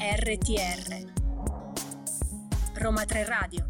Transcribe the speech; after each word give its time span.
RTR 0.00 1.12
Roma 2.76 3.04
3 3.04 3.24
Radio 3.24 3.69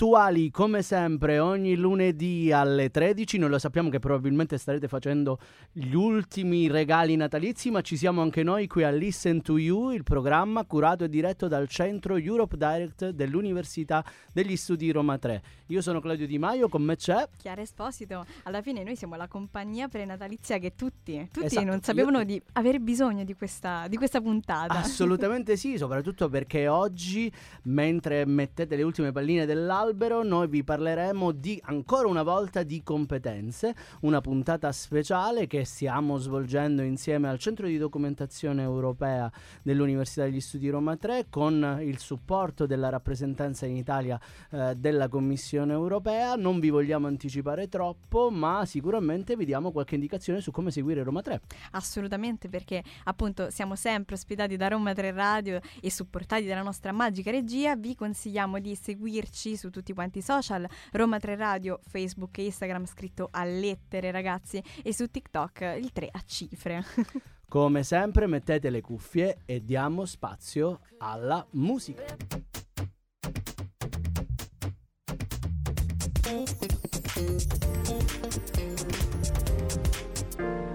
puntuali 0.00 0.50
come 0.50 0.80
sempre 0.80 1.40
ogni 1.40 1.76
lunedì 1.76 2.50
alle 2.50 2.90
13. 2.90 3.36
Noi 3.36 3.50
lo 3.50 3.58
sappiamo 3.58 3.90
che 3.90 3.98
probabilmente 3.98 4.56
starete 4.56 4.88
facendo 4.88 5.38
gli 5.70 5.92
ultimi 5.92 6.68
regali 6.68 7.16
natalizi, 7.16 7.70
ma 7.70 7.82
ci 7.82 7.98
siamo 7.98 8.22
anche 8.22 8.42
noi 8.42 8.66
qui 8.66 8.82
a 8.82 8.88
Listen 8.88 9.42
to 9.42 9.58
You, 9.58 9.90
il 9.90 10.02
programma 10.02 10.64
curato 10.64 11.04
e 11.04 11.10
diretto 11.10 11.48
dal 11.48 11.68
centro 11.68 12.16
Europe 12.16 12.56
Direct 12.56 13.10
dell'Università 13.10 14.02
degli 14.32 14.56
Studi 14.56 14.90
Roma 14.90 15.18
3. 15.18 15.42
Io 15.66 15.82
sono 15.82 16.00
Claudio 16.00 16.26
Di 16.26 16.38
Maio, 16.38 16.70
con 16.70 16.82
me 16.82 16.96
c'è 16.96 17.28
Chiara 17.36 17.60
Esposito. 17.60 18.24
Alla 18.44 18.62
fine 18.62 18.82
noi 18.82 18.96
siamo 18.96 19.16
la 19.16 19.28
compagnia 19.28 19.86
prenatalizia 19.88 20.56
che 20.56 20.74
tutti, 20.74 21.28
tutti 21.30 21.44
Esatto, 21.44 21.66
non 21.66 21.82
sapevano 21.82 22.20
io- 22.20 22.24
di 22.24 22.42
avere 22.52 22.80
bisogno 22.80 23.22
di 23.22 23.34
questa, 23.34 23.86
di 23.86 23.98
questa 23.98 24.22
puntata. 24.22 24.78
Assolutamente 24.78 25.58
sì, 25.58 25.76
soprattutto 25.76 26.30
perché 26.30 26.68
oggi, 26.68 27.30
mentre 27.64 28.24
mettete 28.24 28.76
le 28.76 28.82
ultime 28.82 29.12
palline 29.12 29.44
dell'albero, 29.90 30.22
noi 30.22 30.48
vi 30.48 30.62
parleremo 30.62 31.32
di 31.32 31.60
ancora 31.64 32.06
una 32.06 32.22
volta 32.22 32.62
di 32.62 32.82
competenze, 32.82 33.74
una 34.00 34.20
puntata 34.20 34.70
speciale 34.72 35.46
che 35.46 35.64
stiamo 35.64 36.16
svolgendo 36.18 36.82
insieme 36.82 37.28
al 37.28 37.38
Centro 37.38 37.66
di 37.66 37.76
Documentazione 37.76 38.62
Europea 38.62 39.30
dell'Università 39.62 40.24
degli 40.24 40.40
Studi 40.40 40.68
Roma 40.70 40.96
3 40.96 41.26
con 41.28 41.78
il 41.82 41.98
supporto 41.98 42.66
della 42.66 42.88
rappresentanza 42.88 43.66
in 43.66 43.76
Italia 43.76 44.18
eh, 44.50 44.74
della 44.76 45.08
Commissione 45.08 45.72
Europea. 45.72 46.36
Non 46.36 46.60
vi 46.60 46.70
vogliamo 46.70 47.06
anticipare 47.06 47.68
troppo, 47.68 48.30
ma 48.30 48.64
sicuramente 48.64 49.36
vi 49.36 49.44
diamo 49.44 49.72
qualche 49.72 49.94
indicazione 49.96 50.40
su 50.40 50.50
come 50.50 50.70
seguire 50.70 51.02
Roma 51.02 51.22
3. 51.22 51.40
Assolutamente, 51.72 52.48
perché 52.48 52.82
appunto 53.04 53.50
siamo 53.50 53.74
sempre 53.76 54.14
ospitati 54.14 54.56
da 54.56 54.68
Roma 54.68 54.92
3 54.92 55.10
Radio 55.10 55.60
e 55.80 55.90
supportati 55.90 56.46
dalla 56.46 56.62
nostra 56.62 56.92
magica 56.92 57.30
regia. 57.30 57.76
Vi 57.76 57.94
consigliamo 57.94 58.58
di 58.58 58.74
seguirci 58.74 59.56
su 59.56 59.70
tutti 59.70 59.79
quanti 59.92 60.18
i 60.18 60.22
social, 60.22 60.68
Roma 60.92 61.18
3 61.18 61.36
Radio, 61.36 61.80
Facebook 61.86 62.38
e 62.38 62.44
Instagram 62.44 62.86
scritto 62.86 63.28
a 63.30 63.44
lettere 63.44 64.10
ragazzi 64.10 64.62
e 64.82 64.92
su 64.94 65.06
TikTok 65.06 65.76
il 65.78 65.92
3 65.92 66.08
a 66.10 66.22
cifre. 66.24 66.84
Come 67.48 67.82
sempre 67.82 68.26
mettete 68.26 68.70
le 68.70 68.80
cuffie 68.80 69.38
e 69.44 69.64
diamo 69.64 70.04
spazio 70.04 70.80
alla 70.98 71.44
musica. 71.52 72.04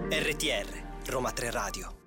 RTR 0.10 0.84
Roma 1.08 1.32
3 1.32 1.52
Radio 1.52 2.05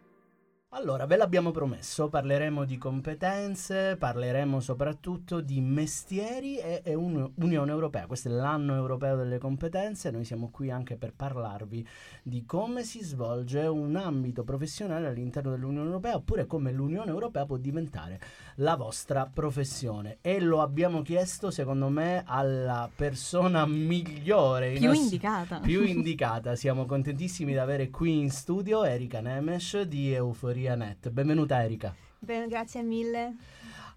Allora, 0.72 1.06
ve 1.06 1.16
l'abbiamo 1.16 1.50
promesso, 1.50 2.11
parleremo 2.11 2.64
di 2.66 2.77
competenze, 2.77 3.97
parleremo 3.98 4.61
soprattutto 4.61 5.41
di 5.41 5.62
mestieri 5.62 6.58
e, 6.58 6.83
e 6.84 6.92
un- 6.92 7.27
Unione 7.36 7.70
Europea. 7.70 8.06
Questo 8.06 8.28
è 8.28 8.33
l'anno 8.33 8.75
europeo 8.75 9.16
delle 9.16 9.38
competenze, 9.38 10.10
noi 10.10 10.27
siamo 10.27 10.50
qui 10.50 10.70
anche 10.70 10.97
per 10.97 11.14
parlarvi 11.16 11.88
di 12.22 12.44
come 12.44 12.84
si 12.84 13.03
svolge 13.03 13.60
un 13.60 13.97
ambito 13.97 14.44
professionale 14.44 15.06
all'interno 15.06 15.53
dell'Unione 15.53 15.87
Europea 15.87 16.16
oppure 16.16 16.44
come 16.44 16.71
l'Unione 16.71 17.10
Europea 17.10 17.47
può 17.47 17.56
diventare 17.56 18.21
la 18.56 18.76
vostra 18.76 19.25
professione. 19.25 20.19
E 20.21 20.38
lo 20.38 20.60
abbiamo 20.60 21.00
chiesto, 21.00 21.50
secondo 21.50 21.88
me, 21.88 22.25
alla 22.26 22.91
persona 22.94 23.65
migliore. 23.65 24.72
Più 24.72 24.84
nostri- 24.88 25.03
indicata. 25.04 25.60
più 25.60 25.81
indicata. 25.88 26.54
Siamo 26.56 26.84
contentissimi 26.84 27.53
di 27.53 27.59
avere 27.59 27.88
qui 27.88 28.19
in 28.21 28.31
studio 28.31 28.84
Erika 28.84 29.21
Nemes 29.21 29.81
di 29.81 30.12
Euforia 30.12 30.56
Net. 30.66 31.10
Benvenuta 31.10 31.62
Erika. 31.62 31.94
Bene, 32.19 32.48
grazie 32.48 32.82
mille. 32.82 33.36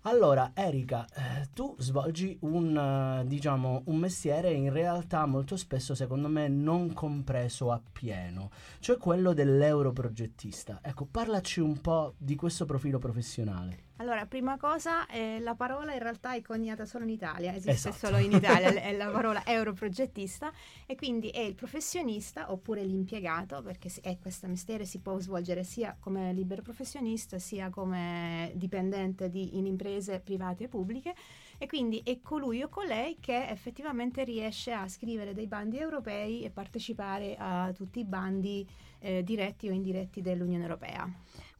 Allora, 0.03 0.51
Erika, 0.55 1.05
eh, 1.13 1.49
tu 1.53 1.75
svolgi 1.77 2.37
un, 2.41 2.75
eh, 2.75 3.27
diciamo, 3.27 3.83
un 3.85 3.97
mestiere 3.97 4.51
in 4.51 4.71
realtà 4.71 5.25
molto 5.25 5.55
spesso, 5.55 5.93
secondo 5.93 6.27
me, 6.27 6.47
non 6.47 6.93
compreso 6.93 7.71
appieno, 7.71 8.49
cioè 8.79 8.97
quello 8.97 9.33
dell'europrogettista. 9.33 10.79
Ecco, 10.81 11.05
parlaci 11.05 11.59
un 11.59 11.81
po' 11.81 12.13
di 12.17 12.35
questo 12.35 12.65
profilo 12.65 12.97
professionale. 12.97 13.89
Allora, 14.01 14.25
prima 14.25 14.57
cosa, 14.57 15.05
eh, 15.05 15.39
la 15.41 15.53
parola 15.53 15.93
in 15.93 15.99
realtà 15.99 16.33
è 16.33 16.41
coniata 16.41 16.85
solo 16.87 17.03
in 17.03 17.11
Italia, 17.11 17.51
esiste 17.51 17.89
Esatto. 17.89 18.07
solo 18.07 18.17
in 18.17 18.31
Italia, 18.31 18.69
è 18.81 18.97
la 18.97 19.11
parola 19.11 19.45
europrogettista 19.45 20.51
e 20.87 20.95
quindi 20.95 21.29
è 21.29 21.41
il 21.41 21.53
professionista 21.53 22.51
oppure 22.51 22.83
l'impiegato, 22.83 23.61
perché 23.61 23.91
è 24.01 24.17
questo 24.19 24.47
mestiere 24.47 24.85
si 24.85 25.01
può 25.01 25.19
svolgere 25.19 25.63
sia 25.63 25.95
come 25.99 26.33
libero 26.33 26.63
professionista 26.63 27.37
sia 27.37 27.69
come 27.69 28.51
dipendente 28.55 29.29
di- 29.29 29.55
in 29.59 29.67
imprese 29.67 30.19
private 30.19 30.63
e 30.63 30.67
pubbliche 30.67 31.13
e 31.59 31.67
quindi 31.67 32.01
è 32.03 32.21
colui 32.23 32.63
o 32.63 32.69
colei 32.69 33.17
che 33.19 33.49
effettivamente 33.49 34.23
riesce 34.23 34.71
a 34.71 34.87
scrivere 34.87 35.35
dei 35.35 35.45
bandi 35.45 35.77
europei 35.77 36.41
e 36.41 36.49
partecipare 36.49 37.35
a 37.37 37.71
tutti 37.71 37.99
i 37.99 38.05
bandi 38.05 38.67
eh, 38.97 39.23
diretti 39.23 39.69
o 39.69 39.71
indiretti 39.71 40.21
dell'Unione 40.21 40.63
Europea. 40.63 41.07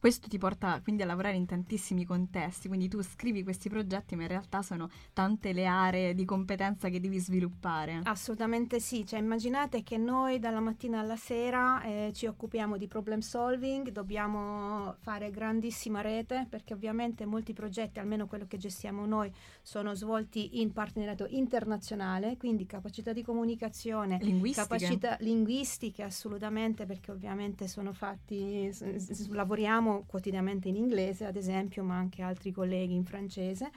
Questo 0.02 0.26
ti 0.26 0.36
porta 0.36 0.80
quindi 0.82 1.02
a 1.02 1.06
lavorare 1.06 1.36
in 1.36 1.46
tantissimi 1.46 2.04
contesti, 2.04 2.66
quindi 2.66 2.88
tu 2.88 3.00
scrivi 3.04 3.44
questi 3.44 3.68
progetti, 3.68 4.16
ma 4.16 4.22
in 4.22 4.28
realtà 4.28 4.60
sono 4.60 4.90
tante 5.12 5.52
le 5.52 5.64
aree 5.64 6.12
di 6.12 6.24
competenza 6.24 6.88
che 6.88 6.98
devi 6.98 7.20
sviluppare. 7.20 8.00
Assolutamente 8.02 8.80
sì, 8.80 9.06
cioè 9.06 9.20
immaginate 9.20 9.84
che 9.84 9.98
noi 9.98 10.40
dalla 10.40 10.58
mattina 10.58 10.98
alla 10.98 11.14
sera 11.14 11.82
eh, 11.84 12.10
ci 12.12 12.26
occupiamo 12.26 12.76
di 12.78 12.88
problem 12.88 13.20
solving, 13.20 13.90
dobbiamo 13.90 14.96
fare 14.98 15.30
grandissima 15.30 16.00
rete 16.00 16.48
perché 16.50 16.74
ovviamente 16.74 17.24
molti 17.24 17.52
progetti, 17.52 18.00
almeno 18.00 18.26
quello 18.26 18.46
che 18.48 18.56
gestiamo 18.56 19.06
noi, 19.06 19.32
sono 19.62 19.94
svolti 19.94 20.60
in 20.60 20.72
partenariato 20.72 21.26
internazionale, 21.28 22.36
quindi 22.38 22.66
capacità 22.66 23.12
di 23.12 23.22
comunicazione, 23.22 24.18
Linguistiche. 24.20 24.66
capacità 24.66 25.16
linguistiche 25.20 26.02
assolutamente 26.02 26.86
perché 26.86 27.12
ovviamente 27.12 27.68
sono 27.68 27.92
fatti, 27.92 28.68
s- 28.72 28.96
s- 28.96 29.28
lavoriamo 29.28 29.90
quotidianamente 30.06 30.68
in 30.68 30.76
inglese 30.76 31.24
ad 31.24 31.36
esempio, 31.36 31.82
ma 31.82 31.96
anche 31.96 32.22
altri 32.22 32.50
colleghi 32.50 32.94
in 32.94 33.04
francese. 33.04 33.70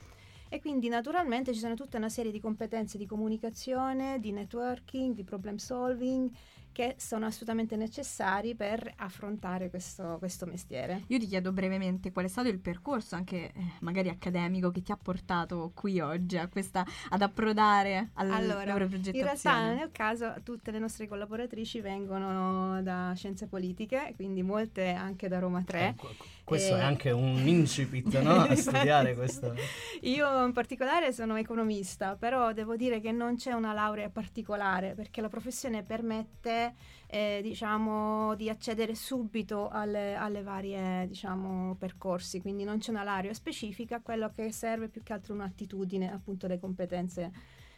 E 0.47 0.59
quindi 0.59 0.87
naturalmente 0.87 1.53
ci 1.53 1.59
sono 1.59 1.75
tutta 1.75 1.97
una 1.97 2.09
serie 2.09 2.31
di 2.31 2.39
competenze 2.39 2.97
di 2.97 3.05
comunicazione, 3.05 4.19
di 4.19 4.31
networking, 4.31 5.13
di 5.13 5.23
problem 5.23 5.57
solving 5.57 6.29
che 6.75 6.95
sono 6.97 7.25
assolutamente 7.25 7.77
necessari 7.77 8.53
per 8.53 8.91
affrontare 8.97 9.69
questo, 9.69 10.17
questo 10.19 10.45
mestiere. 10.45 11.03
Io 11.07 11.17
ti 11.17 11.25
chiedo 11.25 11.53
brevemente 11.53 12.11
qual 12.11 12.25
è 12.25 12.27
stato 12.27 12.49
il 12.49 12.59
percorso, 12.59 13.15
anche 13.15 13.53
eh, 13.53 13.53
magari 13.79 14.09
accademico, 14.09 14.71
che 14.71 14.81
ti 14.81 14.91
ha 14.91 14.97
portato 15.01 15.71
qui 15.73 16.01
oggi 16.01 16.37
a 16.37 16.49
questa, 16.49 16.85
ad 17.11 17.21
approdare 17.21 18.09
Allora, 18.15 18.35
all'europrogettazione. 18.35 19.17
In 19.17 19.23
realtà 19.23 19.73
nel 19.73 19.91
caso 19.93 20.33
tutte 20.43 20.71
le 20.71 20.79
nostre 20.79 21.07
collaboratrici 21.07 21.79
vengono 21.79 22.81
da 22.81 23.13
scienze 23.15 23.47
politiche, 23.47 24.11
quindi 24.17 24.43
molte 24.43 24.89
anche 24.89 25.29
da 25.29 25.39
Roma 25.39 25.63
3. 25.63 25.87
Ecco, 25.87 26.09
ecco, 26.09 26.25
questo 26.43 26.75
Eh, 26.75 26.79
è 26.79 26.81
anche 26.81 27.11
un 27.11 27.47
incipit, 27.47 28.19
no? 28.19 28.41
A 28.43 28.55
studiare 28.55 29.15
questo. 29.15 29.53
Io 30.01 30.45
in 30.45 30.51
particolare 30.51 31.13
sono 31.13 31.37
economista, 31.37 32.17
però 32.17 32.51
devo 32.51 32.75
dire 32.75 32.99
che 32.99 33.13
non 33.13 33.37
c'è 33.37 33.53
una 33.53 33.71
laurea 33.71 34.09
particolare 34.09 34.93
perché 34.93 35.21
la 35.21 35.29
professione 35.29 35.83
permette 35.83 36.64
eh, 37.07 37.39
diciamo, 37.41 38.35
di 38.35 38.49
accedere 38.49 38.95
subito 38.95 39.69
alle, 39.69 40.15
alle 40.15 40.41
varie 40.41 41.07
diciamo, 41.07 41.75
percorsi, 41.75 42.41
quindi 42.41 42.63
non 42.63 42.79
c'è 42.79 42.91
una 42.91 43.03
laurea 43.03 43.33
specifica, 43.33 44.01
quello 44.01 44.31
che 44.31 44.51
serve 44.51 44.87
più 44.87 45.03
che 45.03 45.13
altro 45.13 45.33
un'attitudine, 45.33 46.11
appunto 46.11 46.47
le 46.47 46.59
competenze 46.59 47.31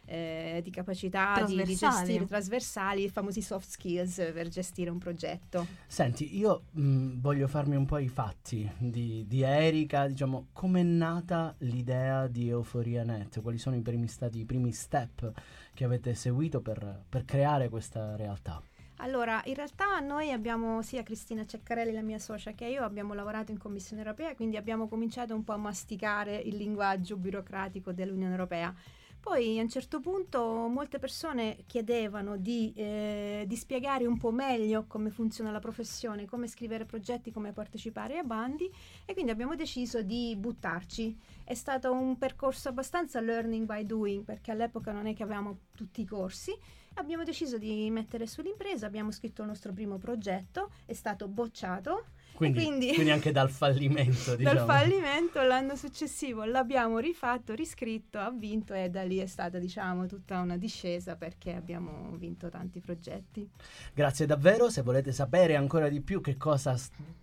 eh, 0.10 0.62
di 0.64 0.70
capacità 0.72 1.44
di, 1.46 1.56
di 1.56 1.76
Trasversali. 1.76 2.06
gestire 2.06 2.26
trasversali, 2.26 3.04
i 3.04 3.10
famosi 3.10 3.42
soft 3.42 3.68
skills 3.68 4.16
per 4.34 4.48
gestire 4.48 4.90
un 4.90 4.98
progetto. 4.98 5.68
Senti, 5.86 6.38
io 6.38 6.64
mh, 6.72 7.20
voglio 7.20 7.48
farmi 7.48 7.76
un 7.76 7.86
po' 7.86 7.98
i 7.98 8.08
fatti 8.08 8.70
di, 8.78 9.26
di 9.28 9.42
Erika, 9.42 10.08
diciamo, 10.08 10.48
com'è 10.54 10.84
nata 10.84 11.54
l'idea 11.60 12.28
di 12.28 12.48
Euforia 12.48 13.04
Net? 13.04 13.42
Quali 13.42 13.58
sono 13.58 13.76
i 13.76 13.82
primi 13.82 14.08
stati, 14.08 14.40
i 14.40 14.46
primi 14.46 14.72
step 14.72 15.32
che 15.74 15.84
avete 15.84 16.16
seguito 16.16 16.62
per, 16.62 17.04
per 17.10 17.26
creare 17.26 17.68
questa 17.68 18.16
realtà? 18.16 18.62
Allora, 18.98 19.42
in 19.46 19.54
realtà 19.54 20.00
noi 20.00 20.32
abbiamo, 20.32 20.82
sia 20.82 21.04
Cristina 21.04 21.46
Ceccarelli, 21.46 21.92
la 21.92 22.02
mia 22.02 22.18
socia, 22.18 22.54
che 22.54 22.66
io 22.66 22.84
abbiamo 22.84 23.14
lavorato 23.14 23.52
in 23.52 23.60
Commissione 23.60 24.02
europea, 24.02 24.34
quindi 24.34 24.58
abbiamo 24.58 24.88
cominciato 24.88 25.36
un 25.36 25.44
po' 25.44 25.54
a 25.54 25.58
masticare 25.58 26.38
il 26.38 26.56
linguaggio 26.56 27.16
burocratico 27.16 27.92
dell'Unione 27.92 28.32
europea. 28.32 28.74
Poi 29.20 29.60
a 29.60 29.62
un 29.62 29.70
certo 29.70 30.00
punto 30.00 30.68
molte 30.68 31.00
persone 31.00 31.64
chiedevano 31.68 32.38
di, 32.38 32.72
eh, 32.76 33.44
di, 33.46 33.56
spiegare 33.58 34.06
un 34.06 34.18
po' 34.18 34.32
meglio 34.32 34.86
come 34.88 35.10
funziona 35.10 35.52
la 35.52 35.60
professione, 35.60 36.26
come 36.26 36.48
scrivere 36.48 36.86
progetti, 36.86 37.32
come 37.32 37.52
partecipare 37.52 38.18
a 38.20 38.24
bandi 38.24 38.72
e 39.06 39.14
quindi 39.14 39.32
abbiamo 39.32 39.56
deciso 39.56 40.02
di 40.02 40.34
buttarci. 40.38 41.18
È 41.44 41.54
stato 41.56 41.92
un 41.92 42.18
percorso 42.18 42.70
abbastanza 42.70 43.20
learning 43.20 43.66
by 43.66 43.86
doing 43.86 44.24
perché 44.24 44.52
all'epoca 44.52 44.94
non 44.94 45.08
è 45.08 45.14
che 45.14 45.24
avevamo 45.24 45.60
tutti 45.76 46.00
i 46.02 46.06
corsi. 46.06 46.58
Abbiamo 46.98 47.24
deciso 47.24 47.58
di 47.58 47.90
mettere 47.92 48.28
sull'impresa, 48.28 48.86
abbiamo 48.86 49.12
scritto 49.12 49.42
il 49.42 49.48
nostro 49.48 49.72
primo 49.72 49.98
progetto, 49.98 50.72
è 50.86 50.94
stato 50.94 51.28
bocciato 51.28 52.06
quindi, 52.38 52.64
quindi, 52.64 52.94
quindi, 52.94 53.12
anche 53.12 53.32
dal 53.32 53.50
fallimento, 53.52 54.36
diciamo. 54.36 54.56
Dal 54.56 54.66
fallimento 54.66 55.42
l'anno 55.42 55.76
successivo 55.76 56.44
l'abbiamo 56.44 57.00
rifatto, 57.00 57.56
riscritto, 57.56 58.20
ha 58.20 58.30
vinto 58.32 58.76
e 58.76 58.90
da 58.90 59.02
lì 59.02 59.18
è 59.18 59.26
stata 59.26 59.58
diciamo 59.58 60.06
tutta 60.06 60.40
una 60.40 60.56
discesa 60.56 61.16
perché 61.16 61.56
abbiamo 61.56 62.16
vinto 62.18 62.50
tanti 62.50 62.80
progetti. 62.80 63.50
Grazie 63.92 64.28
davvero, 64.28 64.70
se 64.70 64.84
volete 64.84 65.12
sapere 65.12 65.56
ancora 65.56 65.90
di 65.90 66.00
più 66.02 66.22
che 66.22 66.38
cosa 66.38 66.76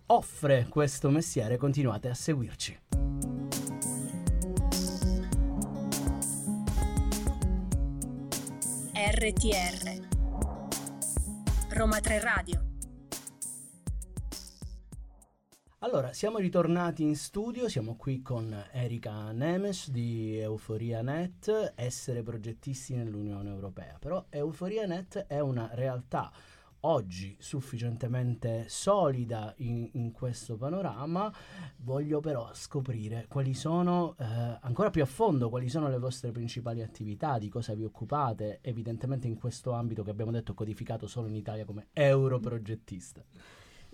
offre 0.07 0.67
questo 0.69 1.09
mestiere 1.09 1.55
continuate 1.55 2.09
a 2.09 2.13
seguirci. 2.13 3.04
RTR 8.97 10.07
Roma 11.71 11.99
3 11.99 12.19
Radio 12.21 12.63
Allora, 15.79 16.13
siamo 16.13 16.37
ritornati 16.37 17.03
in 17.03 17.17
studio, 17.17 17.67
siamo 17.67 17.97
qui 17.97 18.21
con 18.21 18.55
Erika 18.71 19.33
Nemes 19.33 19.89
di 19.89 20.39
Euforia 20.39 21.01
Net, 21.01 21.73
essere 21.75 22.23
progettisti 22.23 22.95
nell'Unione 22.95 23.49
Europea. 23.49 23.97
Però 23.99 24.27
Euforia 24.29 24.85
Net 24.85 25.25
è 25.27 25.41
una 25.41 25.69
realtà 25.73 26.31
oggi 26.85 27.35
sufficientemente 27.39 28.65
solida 28.67 29.53
in, 29.57 29.89
in, 29.93 30.11
questo 30.11 30.55
panorama, 30.55 31.33
voglio 31.77 32.19
però 32.19 32.49
scoprire 32.53 33.25
quali 33.27 33.53
sono, 33.53 34.15
eh, 34.19 34.23
ancora 34.61 34.91
più 34.91 35.01
a 35.01 35.07
fondo, 35.07 35.49
quali 35.49 35.67
sono 35.67 35.89
le 35.89 35.97
vostre 35.97 36.31
principali 36.31 36.81
attività, 36.81 37.37
di 37.37 37.49
cosa 37.49 37.73
vi 37.73 37.83
occupate, 37.83 38.59
evidentemente 38.61 39.27
in 39.27 39.35
questo 39.35 39.71
ambito 39.71 40.03
che 40.03 40.11
abbiamo 40.11 40.31
detto 40.31 40.53
codificato 40.53 41.07
solo 41.07 41.27
in 41.27 41.35
Italia 41.35 41.65
come 41.65 41.87
europrogettista. 41.91 43.23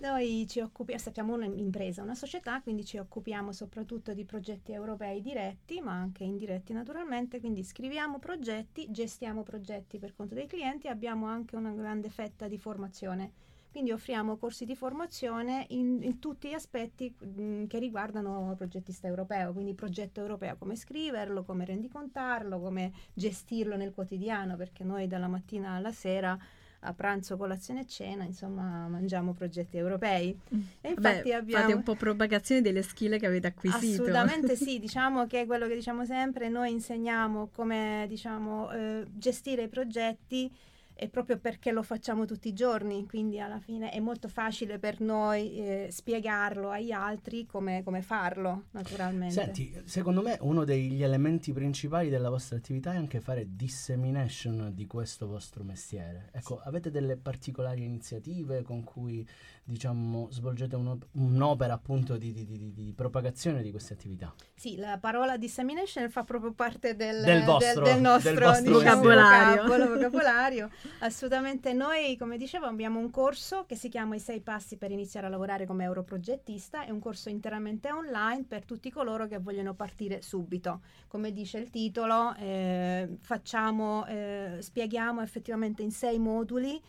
Noi 0.02 0.46
ci 0.48 0.58
occupiamo, 0.58 1.00
sappiamo 1.00 1.34
un'impresa, 1.34 2.02
una 2.02 2.16
società, 2.16 2.60
quindi 2.60 2.84
ci 2.84 2.98
occupiamo 2.98 3.52
soprattutto 3.52 4.14
di 4.14 4.24
progetti 4.24 4.72
europei 4.72 5.20
diretti, 5.20 5.80
ma 5.80 5.92
anche 5.92 6.24
indiretti 6.24 6.72
naturalmente, 6.72 7.38
quindi 7.38 7.62
scriviamo 7.62 8.18
progetti, 8.18 8.90
gestiamo 8.90 9.44
progetti 9.44 10.00
per 10.00 10.12
conto 10.16 10.34
dei 10.34 10.48
clienti, 10.48 10.88
abbiamo 10.88 11.26
anche 11.26 11.54
una 11.54 11.70
grande 11.70 12.08
fetta 12.08 12.48
di 12.48 12.58
formazione. 12.58 13.30
Quindi 13.70 13.92
offriamo 13.92 14.38
corsi 14.38 14.64
di 14.64 14.74
formazione 14.74 15.66
in, 15.68 16.02
in 16.02 16.18
tutti 16.18 16.48
gli 16.48 16.54
aspetti 16.54 17.14
mh, 17.16 17.40
mm, 17.40 17.64
che 17.66 17.78
riguardano 17.78 18.50
il 18.50 18.56
progettista 18.56 19.06
europeo, 19.06 19.52
quindi 19.52 19.72
progetto 19.74 20.18
europeo, 20.18 20.56
come 20.56 20.74
scriverlo, 20.74 21.44
come 21.44 21.64
rendicontarlo, 21.64 22.58
come 22.58 22.92
gestirlo 23.14 23.76
nel 23.76 23.94
quotidiano, 23.94 24.56
perché 24.56 24.82
noi 24.82 25.06
dalla 25.06 25.28
mattina 25.28 25.74
alla 25.74 25.92
sera 25.92 26.36
a 26.84 26.92
pranzo, 26.94 27.36
colazione 27.36 27.80
e 27.80 27.86
cena, 27.86 28.24
insomma, 28.24 28.86
mangiamo 28.88 29.32
progetti 29.34 29.76
europei. 29.76 30.36
Mm. 30.54 30.60
E 30.80 30.88
infatti 30.90 31.28
Beh, 31.28 31.34
abbiamo... 31.34 31.62
Fate 31.62 31.74
un 31.74 31.82
po' 31.82 31.94
propagazione 31.94 32.60
delle 32.60 32.82
skill 32.82 33.18
che 33.18 33.26
avete 33.26 33.46
acquisito. 33.46 34.02
Assolutamente 34.02 34.56
sì, 34.56 34.78
diciamo 34.80 35.26
che 35.26 35.42
è 35.42 35.46
quello 35.46 35.68
che 35.68 35.74
diciamo 35.74 36.04
sempre, 36.04 36.48
noi 36.48 36.72
insegniamo 36.72 37.50
come 37.54 38.06
diciamo, 38.08 38.70
eh, 38.72 39.06
gestire 39.12 39.64
i 39.64 39.68
progetti 39.68 40.50
è 40.94 41.08
proprio 41.08 41.38
perché 41.38 41.72
lo 41.72 41.82
facciamo 41.82 42.24
tutti 42.24 42.48
i 42.48 42.52
giorni, 42.52 43.06
quindi 43.06 43.40
alla 43.40 43.58
fine 43.58 43.90
è 43.90 44.00
molto 44.00 44.28
facile 44.28 44.78
per 44.78 45.00
noi 45.00 45.54
eh, 45.56 45.88
spiegarlo 45.90 46.70
agli 46.70 46.92
altri 46.92 47.46
come, 47.46 47.82
come, 47.82 48.02
farlo, 48.02 48.64
naturalmente. 48.72 49.34
Senti, 49.34 49.82
secondo 49.84 50.22
me 50.22 50.38
uno 50.40 50.64
degli 50.64 51.02
elementi 51.02 51.52
principali 51.52 52.08
della 52.08 52.30
vostra 52.30 52.56
attività 52.56 52.92
è 52.92 52.96
anche 52.96 53.20
fare 53.20 53.46
dissemination 53.54 54.72
di 54.74 54.86
questo 54.86 55.26
vostro 55.26 55.64
mestiere. 55.64 56.28
Ecco, 56.32 56.60
avete 56.60 56.90
delle 56.90 57.16
particolari 57.16 57.84
iniziative 57.84 58.62
con 58.62 58.84
cui 58.84 59.26
diciamo, 59.64 60.28
svolgete 60.30 60.74
un'op- 60.74 61.06
un'opera 61.12 61.74
appunto 61.74 62.16
di, 62.16 62.32
di, 62.32 62.44
di, 62.44 62.72
di, 62.72 62.92
propagazione 62.94 63.62
di 63.62 63.70
queste 63.70 63.94
attività. 63.94 64.34
Sì, 64.54 64.76
la 64.76 64.98
parola 64.98 65.36
dissemination 65.36 66.10
fa 66.10 66.24
proprio 66.24 66.52
parte 66.52 66.96
del, 66.96 67.22
del, 67.22 67.44
vostro, 67.44 67.84
del, 67.84 67.92
del 67.94 68.02
nostro, 68.02 68.30
del 68.30 68.42
vostro 68.42 68.72
vocabolario. 68.72 69.62
Vocabolo, 69.62 69.94
vocabolario. 69.94 70.70
Assolutamente, 71.00 71.72
noi 71.72 72.16
come 72.16 72.36
dicevo 72.36 72.66
abbiamo 72.66 72.98
un 72.98 73.10
corso 73.10 73.64
che 73.66 73.76
si 73.76 73.88
chiama 73.88 74.16
I 74.16 74.20
sei 74.20 74.40
passi 74.40 74.76
per 74.76 74.90
iniziare 74.90 75.26
a 75.26 75.30
lavorare 75.30 75.64
come 75.64 75.84
europrogettista, 75.84 76.84
è 76.84 76.90
un 76.90 77.00
corso 77.00 77.28
interamente 77.28 77.92
online 77.92 78.44
per 78.48 78.64
tutti 78.64 78.90
coloro 78.90 79.26
che 79.28 79.38
vogliono 79.38 79.74
partire 79.74 80.22
subito. 80.22 80.80
Come 81.06 81.32
dice 81.32 81.58
il 81.58 81.70
titolo, 81.70 82.34
eh, 82.36 83.16
facciamo, 83.20 84.06
eh, 84.06 84.56
spieghiamo 84.58 85.22
effettivamente 85.22 85.82
in 85.82 85.92
sei 85.92 86.18
moduli 86.18 86.80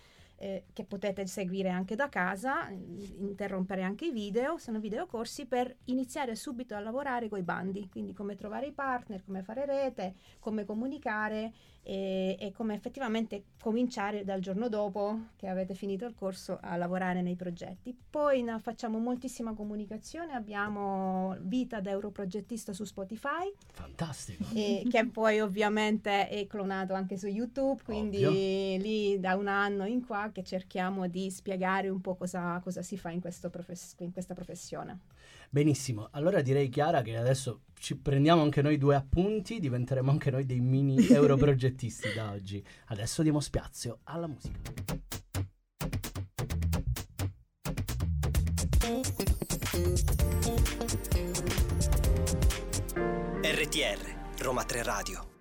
eh, 0.44 0.66
che 0.74 0.84
potete 0.84 1.25
seguire 1.25 1.69
anche 1.69 1.95
da 1.95 2.10
casa, 2.10 2.69
interrompere 2.69 3.81
anche 3.81 4.07
i 4.07 4.12
video, 4.12 4.57
sono 4.57 4.80
videocorsi 4.80 5.45
per 5.45 5.74
iniziare 5.86 6.36
subito 6.36 6.75
a 6.75 6.81
lavorare 6.81 7.30
con 7.30 7.40
i 7.40 7.44
bandi, 7.44 7.88
quindi 7.90 8.12
come 8.12 8.36
trovare 8.36 8.66
i 8.66 8.74
partner, 8.74 9.24
come 9.24 9.42
fare 9.42 9.66
rete, 9.66 10.16
come 10.40 10.66
comunicare 10.66 11.54
e, 11.83 12.38
e, 12.39 12.51
come 12.53 12.75
effettivamente 12.75 13.44
cominciare 13.59 14.24
dal 14.24 14.39
giorno 14.39 14.69
dopo 14.69 15.19
che 15.35 15.47
avete 15.47 15.74
finito 15.74 16.06
il 16.06 16.15
corso 16.15 16.57
a 16.62 16.77
lavorare 16.77 17.21
nei 17.21 17.35
progetti. 17.35 17.95
Poi 18.09 18.41
no, 18.41 18.57
facciamo 18.59 19.00
moltissima 19.00 19.53
comunicazione, 19.53 20.33
abbiamo 20.33 21.35
Vita 21.41 21.81
da 21.81 21.91
Europrogettista 21.91 22.71
su 22.71 22.85
Spotify. 22.85 23.51
Fantastico. 23.74 24.45
E, 24.53 24.85
che 24.89 25.06
poi 25.07 25.41
ovviamente 25.41 26.30
è 26.30 26.47
clonato 26.47 26.94
anche 26.94 27.18
su 27.18 27.27
YouTube, 27.27 27.81
quindi 27.83 28.24
Ovvio. 28.24 28.81
lì 28.81 29.19
da 29.19 29.35
un 29.35 29.47
anno 29.47 29.85
in 29.85 30.06
qua 30.06 30.30
che 30.31 30.44
cerchiamo 30.44 31.07
di 31.07 31.30
spiegare 31.30 31.89
un 31.89 32.00
po' 32.00 32.15
cosa, 32.15 32.59
cosa 32.63 32.81
si 32.81 32.97
fa 32.97 33.09
in, 33.09 33.19
profes- 33.19 33.95
in 34.00 34.13
questa 34.13 34.33
professione. 34.33 35.00
Benissimo, 35.53 36.07
allora 36.13 36.41
direi 36.41 36.67
Chiara 36.67 37.03
che 37.03 37.15
adesso 37.15 37.65
ci 37.75 37.95
prendiamo 37.95 38.41
anche 38.41 38.63
noi 38.63 38.79
due 38.79 38.95
appunti, 38.95 39.59
diventeremo 39.59 40.09
anche 40.09 40.31
noi 40.31 40.47
dei 40.47 40.59
mini 40.59 40.97
europrogettisti 41.06 42.11
da 42.16 42.31
oggi. 42.31 42.66
Adesso 42.87 43.21
diamo 43.21 43.39
spazio 43.39 43.99
alla 44.06 44.25
musica. 44.25 44.59
RTR 53.44 54.42
Roma 54.42 54.63
3 54.63 54.81
Radio 54.81 55.33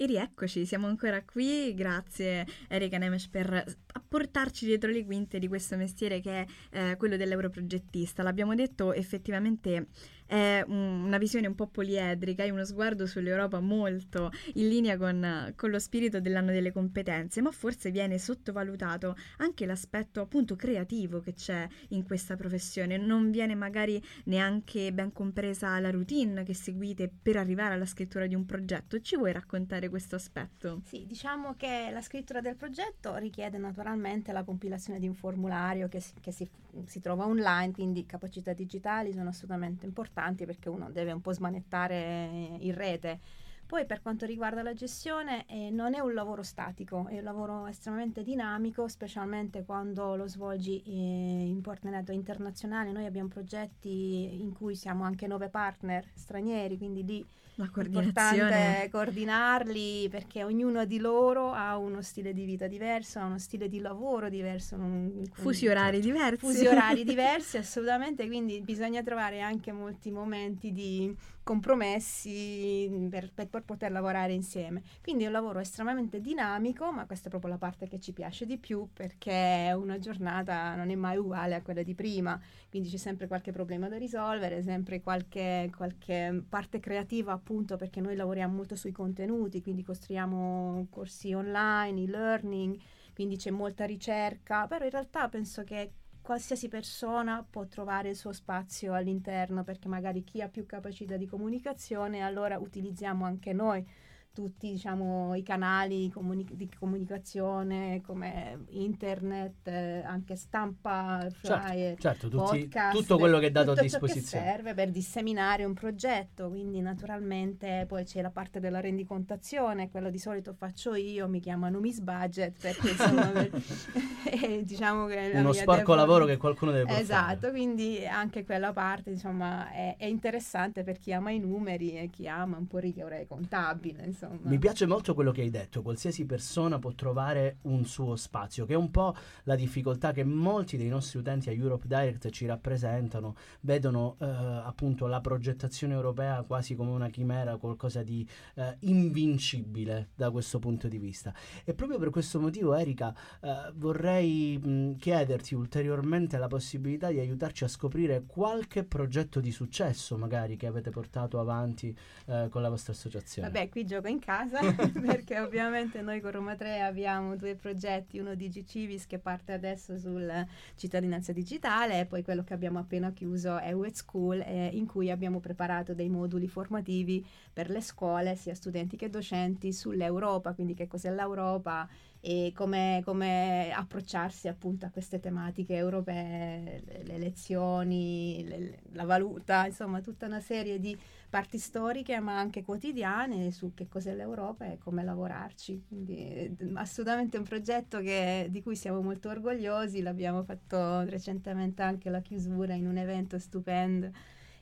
e 0.00 0.06
rieccoci, 0.06 0.64
siamo 0.64 0.86
ancora 0.86 1.24
qui, 1.24 1.74
grazie 1.74 2.46
Erika 2.68 2.98
Nemes 2.98 3.26
per 3.26 3.64
portarci 4.08 4.64
dietro 4.64 4.90
le 4.90 5.04
quinte 5.04 5.38
di 5.38 5.48
questo 5.48 5.76
mestiere 5.76 6.20
che 6.20 6.40
è 6.40 6.46
eh, 6.70 6.96
quello 6.96 7.16
dell'europrogettista. 7.16 8.22
L'abbiamo 8.22 8.54
detto 8.54 8.92
effettivamente 8.92 9.88
è 10.28 10.62
una 10.66 11.16
visione 11.16 11.46
un 11.46 11.54
po' 11.54 11.68
poliedrica, 11.68 12.44
è 12.44 12.50
uno 12.50 12.64
sguardo 12.64 13.06
sull'Europa 13.06 13.60
molto 13.60 14.30
in 14.54 14.68
linea 14.68 14.98
con, 14.98 15.54
con, 15.56 15.70
lo 15.70 15.78
spirito 15.78 16.20
dell'anno 16.20 16.52
delle 16.52 16.70
competenze, 16.70 17.40
ma 17.40 17.50
forse 17.50 17.90
viene 17.90 18.18
sottovalutato 18.18 19.16
anche 19.38 19.64
l'aspetto 19.64 20.20
appunto 20.20 20.54
creativo 20.54 21.20
che 21.20 21.32
c'è 21.32 21.66
in 21.88 22.04
questa 22.04 22.36
professione, 22.36 22.98
non 22.98 23.30
viene 23.30 23.54
magari 23.54 24.02
neanche 24.24 24.92
ben 24.92 25.12
compresa 25.12 25.78
la 25.80 25.90
routine 25.90 26.44
che 26.44 26.52
seguite 26.52 27.10
per 27.22 27.36
arrivare 27.36 27.72
alla 27.74 27.86
scrittura 27.86 28.26
di 28.26 28.34
un 28.34 28.44
progetto. 28.44 29.00
Ci 29.00 29.16
vuoi 29.16 29.32
raccontare 29.32 29.88
questo 29.88 30.16
aspetto? 30.16 30.82
Sì, 30.84 31.06
diciamo 31.06 31.54
che 31.56 31.88
la 31.90 32.02
scrittura 32.02 32.42
del 32.42 32.56
progetto 32.56 33.16
richiede 33.16 33.56
naturalmente 33.56 34.32
la 34.32 34.44
compilazione 34.44 34.98
di 34.98 35.08
un 35.08 35.14
formulario 35.14 35.88
che 35.88 36.00
si, 36.00 36.12
che 36.20 36.32
si, 36.32 36.46
si 36.86 37.00
trova 37.00 37.26
online, 37.26 37.72
quindi 37.72 38.06
capacità 38.06 38.52
digitali 38.52 39.12
sono 39.12 39.30
assolutamente 39.30 39.86
importanti 39.86 40.46
perché 40.46 40.68
uno 40.68 40.90
deve 40.90 41.12
un 41.12 41.20
po' 41.20 41.32
smanettare 41.32 42.56
in 42.58 42.74
rete. 42.74 43.20
Poi 43.68 43.84
per 43.84 44.00
quanto 44.00 44.24
riguarda 44.24 44.62
la 44.62 44.72
gestione 44.72 45.44
eh, 45.46 45.68
non 45.68 45.92
è 45.92 45.98
un 45.98 46.14
lavoro 46.14 46.42
statico, 46.42 47.06
è 47.06 47.18
un 47.18 47.22
lavoro 47.22 47.66
estremamente 47.66 48.22
dinamico, 48.22 48.88
specialmente 48.88 49.62
quando 49.62 50.16
lo 50.16 50.26
svolgi 50.26 50.82
eh, 50.86 50.90
in 50.90 51.60
partenariato 51.60 52.12
internazionale. 52.12 52.92
Noi 52.92 53.04
abbiamo 53.04 53.28
progetti 53.28 54.40
in 54.40 54.54
cui 54.54 54.74
siamo 54.74 55.04
anche 55.04 55.26
nove 55.26 55.50
partner 55.50 56.02
stranieri, 56.14 56.78
quindi 56.78 57.04
lì 57.04 57.26
la 57.58 57.68
coordinazione. 57.70 58.84
È 58.84 58.88
coordinarli 58.88 60.08
perché 60.08 60.44
ognuno 60.44 60.84
di 60.84 60.98
loro 60.98 61.52
ha 61.52 61.76
uno 61.76 62.02
stile 62.02 62.32
di 62.32 62.44
vita 62.44 62.66
diverso, 62.66 63.18
ha 63.18 63.24
uno 63.24 63.38
stile 63.38 63.68
di 63.68 63.80
lavoro 63.80 64.28
diverso. 64.28 64.76
Non, 64.76 65.24
fusi 65.32 65.66
orari 65.66 66.00
certo. 66.00 66.12
diversi. 66.12 66.38
Fusi 66.38 66.66
orari 66.66 67.02
diversi, 67.04 67.56
assolutamente, 67.56 68.26
quindi 68.26 68.60
bisogna 68.60 69.02
trovare 69.02 69.40
anche 69.40 69.72
molti 69.72 70.10
momenti 70.10 70.72
di 70.72 71.14
compromessi 71.48 73.08
per, 73.08 73.32
per, 73.32 73.48
per, 73.48 73.62
poter 73.62 73.90
lavorare 73.90 74.34
insieme. 74.34 74.82
Quindi 75.02 75.24
è 75.24 75.28
un 75.28 75.32
lavoro 75.32 75.60
estremamente 75.60 76.20
dinamico, 76.20 76.92
ma 76.92 77.06
questa 77.06 77.28
è 77.28 77.30
proprio 77.30 77.52
la 77.52 77.56
parte 77.56 77.88
che 77.88 77.98
ci 77.98 78.12
piace 78.12 78.44
di 78.44 78.58
più 78.58 78.86
perché 78.92 79.74
una 79.74 79.98
giornata 79.98 80.74
non 80.74 80.90
è 80.90 80.94
mai 80.94 81.16
uguale 81.16 81.54
a 81.54 81.62
quella 81.62 81.82
di 81.82 81.94
prima, 81.94 82.38
quindi 82.68 82.90
c'è 82.90 82.98
sempre 82.98 83.28
qualche 83.28 83.50
problema 83.50 83.88
da 83.88 83.96
risolvere, 83.96 84.62
sempre 84.62 85.00
qualche, 85.00 85.70
qualche 85.74 86.44
parte 86.46 86.80
creativa 86.80 87.38
appunto 87.48 87.78
perché 87.78 88.02
noi 88.02 88.14
lavoriamo 88.14 88.54
molto 88.54 88.76
sui 88.76 88.92
contenuti, 88.92 89.62
quindi 89.62 89.82
costruiamo 89.82 90.88
corsi 90.90 91.32
online, 91.32 92.02
e-learning, 92.02 92.78
quindi 93.14 93.36
c'è 93.36 93.50
molta 93.50 93.86
ricerca, 93.86 94.66
però 94.66 94.84
in 94.84 94.90
realtà 94.90 95.30
penso 95.30 95.64
che 95.64 95.92
qualsiasi 96.20 96.68
persona 96.68 97.42
può 97.48 97.66
trovare 97.66 98.10
il 98.10 98.16
suo 98.16 98.32
spazio 98.32 98.92
all'interno 98.92 99.64
perché 99.64 99.88
magari 99.88 100.24
chi 100.24 100.42
ha 100.42 100.48
più 100.48 100.66
capacità 100.66 101.16
di 101.16 101.24
comunicazione 101.24 102.20
allora 102.20 102.58
utilizziamo 102.58 103.24
anche 103.24 103.54
noi 103.54 103.82
tutti 104.32 104.70
diciamo, 104.70 105.34
i 105.34 105.42
canali 105.42 106.10
comuni- 106.10 106.46
di 106.50 106.68
comunicazione 106.78 108.00
come 108.04 108.64
internet, 108.68 109.66
eh, 109.66 110.02
anche 110.04 110.36
stampa, 110.36 111.18
certo, 111.20 111.38
flyer, 111.40 111.98
certo, 111.98 112.28
tutti, 112.28 112.60
podcast, 112.60 112.96
tutto 112.96 113.18
quello 113.18 113.38
che 113.38 113.46
è 113.46 113.50
dato 113.50 113.72
a 113.72 113.74
disposizione. 113.74 114.44
Che 114.44 114.50
serve 114.50 114.74
per 114.74 114.90
disseminare 114.90 115.64
un 115.64 115.74
progetto, 115.74 116.48
quindi 116.48 116.80
naturalmente 116.80 117.84
poi 117.88 118.04
c'è 118.04 118.22
la 118.22 118.30
parte 118.30 118.60
della 118.60 118.80
rendicontazione, 118.80 119.90
quello 119.90 120.10
di 120.10 120.18
solito 120.18 120.52
faccio 120.52 120.94
io, 120.94 121.28
mi 121.28 121.40
chiamano 121.40 121.80
Miss 121.80 121.98
Budget 121.98 122.60
perché 122.60 122.90
insomma 122.90 123.32
eh, 124.24 124.64
diciamo 124.64 125.06
che 125.06 125.32
uno 125.34 125.52
sporco 125.52 125.82
devo... 125.82 125.94
lavoro 125.94 126.24
che 126.24 126.36
qualcuno 126.36 126.70
deve 126.70 126.86
fare. 126.90 127.00
Esatto, 127.00 127.50
quindi 127.50 128.06
anche 128.06 128.44
quella 128.44 128.72
parte 128.72 129.10
insomma 129.10 129.70
è, 129.72 129.96
è 129.98 130.06
interessante 130.06 130.82
per 130.82 130.98
chi 130.98 131.12
ama 131.12 131.30
i 131.30 131.38
numeri 131.38 131.98
e 131.98 132.10
chi 132.10 132.28
ama 132.28 132.56
un 132.56 132.66
po' 132.66 132.78
rigore 132.78 133.26
contabile, 133.26 134.04
insomma. 134.26 134.48
Mi 134.48 134.58
piace 134.58 134.86
molto 134.86 135.14
quello 135.14 135.30
che 135.30 135.42
hai 135.42 135.50
detto, 135.50 135.82
qualsiasi 135.82 136.24
persona 136.26 136.78
può 136.78 136.92
trovare 136.92 137.58
un 137.62 137.84
suo 137.84 138.16
spazio, 138.16 138.66
che 138.66 138.72
è 138.72 138.76
un 138.76 138.90
po' 138.90 139.14
la 139.44 139.54
difficoltà 139.54 140.12
che 140.12 140.24
molti 140.24 140.76
dei 140.76 140.88
nostri 140.88 141.18
utenti 141.18 141.48
a 141.48 141.52
Europe 141.52 141.86
Direct 141.86 142.30
ci 142.30 142.46
rappresentano, 142.46 143.36
vedono 143.60 144.16
eh, 144.18 144.26
appunto 144.26 145.06
la 145.06 145.20
progettazione 145.20 145.94
europea 145.94 146.42
quasi 146.42 146.74
come 146.74 146.90
una 146.90 147.08
chimera, 147.08 147.56
qualcosa 147.56 148.02
di 148.02 148.26
eh, 148.54 148.76
invincibile 148.80 150.08
da 150.14 150.30
questo 150.30 150.58
punto 150.58 150.88
di 150.88 150.98
vista. 150.98 151.32
E 151.64 151.74
proprio 151.74 151.98
per 151.98 152.10
questo 152.10 152.40
motivo, 152.40 152.74
Erika, 152.74 153.14
eh, 153.40 153.72
vorrei 153.74 154.58
mh, 154.58 154.96
chiederti 154.96 155.54
ulteriormente 155.54 156.38
la 156.38 156.48
possibilità 156.48 157.10
di 157.10 157.18
aiutarci 157.18 157.64
a 157.64 157.68
scoprire 157.68 158.24
qualche 158.26 158.84
progetto 158.84 159.40
di 159.40 159.50
successo, 159.52 160.16
magari, 160.16 160.56
che 160.56 160.66
avete 160.66 160.90
portato 160.90 161.38
avanti 161.38 161.96
eh, 162.26 162.48
con 162.50 162.62
la 162.62 162.68
vostra 162.68 162.92
associazione. 162.92 163.50
Vabbè, 163.50 163.68
qui 163.68 163.84
gioco 163.84 164.07
in 164.08 164.18
in 164.18 164.20
casa 164.20 164.58
perché 165.00 165.38
ovviamente 165.38 166.02
noi 166.02 166.20
con 166.20 166.32
Roma 166.32 166.56
3 166.56 166.80
abbiamo 166.80 167.36
due 167.36 167.54
progetti, 167.54 168.18
uno 168.18 168.34
di 168.34 168.48
G-Civis 168.48 169.06
che 169.06 169.18
parte 169.18 169.52
adesso 169.52 169.96
sulla 169.96 170.46
cittadinanza 170.74 171.32
digitale 171.32 172.00
e 172.00 172.06
poi 172.06 172.22
quello 172.22 172.42
che 172.42 172.52
abbiamo 172.52 172.78
appena 172.78 173.12
chiuso 173.12 173.58
è 173.58 173.74
Wet 173.74 173.94
School 173.94 174.40
eh, 174.40 174.70
in 174.72 174.86
cui 174.86 175.10
abbiamo 175.10 175.40
preparato 175.40 175.94
dei 175.94 176.08
moduli 176.08 176.48
formativi 176.48 177.24
per 177.52 177.70
le 177.70 177.80
scuole, 177.80 178.34
sia 178.34 178.54
studenti 178.54 178.96
che 178.96 179.08
docenti, 179.08 179.72
sull'Europa, 179.72 180.52
quindi 180.52 180.74
che 180.74 180.86
cos'è 180.86 181.10
l'Europa 181.10 181.88
e 182.20 182.52
come, 182.54 183.00
come 183.04 183.70
approcciarsi 183.72 184.48
appunto 184.48 184.86
a 184.86 184.90
queste 184.90 185.20
tematiche 185.20 185.74
europee, 185.74 186.82
le, 186.84 187.02
le 187.04 187.14
elezioni, 187.14 188.44
le, 188.46 188.78
la 188.92 189.04
valuta, 189.04 189.66
insomma 189.66 190.00
tutta 190.00 190.26
una 190.26 190.40
serie 190.40 190.80
di 190.80 190.96
parti 191.30 191.58
storiche 191.58 192.18
ma 192.20 192.38
anche 192.38 192.62
quotidiane 192.64 193.50
su 193.50 193.72
che 193.74 193.86
cos'è 193.86 194.14
l'Europa 194.14 194.64
e 194.66 194.78
come 194.78 195.04
lavorarci. 195.04 195.84
Quindi 195.86 196.56
assolutamente 196.74 197.36
un 197.38 197.44
progetto 197.44 198.00
che, 198.00 198.48
di 198.50 198.62
cui 198.62 198.74
siamo 198.76 199.00
molto 199.00 199.28
orgogliosi, 199.28 200.02
l'abbiamo 200.02 200.42
fatto 200.42 201.02
recentemente 201.02 201.82
anche 201.82 202.10
la 202.10 202.20
chiusura 202.20 202.74
in 202.74 202.86
un 202.86 202.96
evento 202.96 203.38
stupendo 203.38 204.10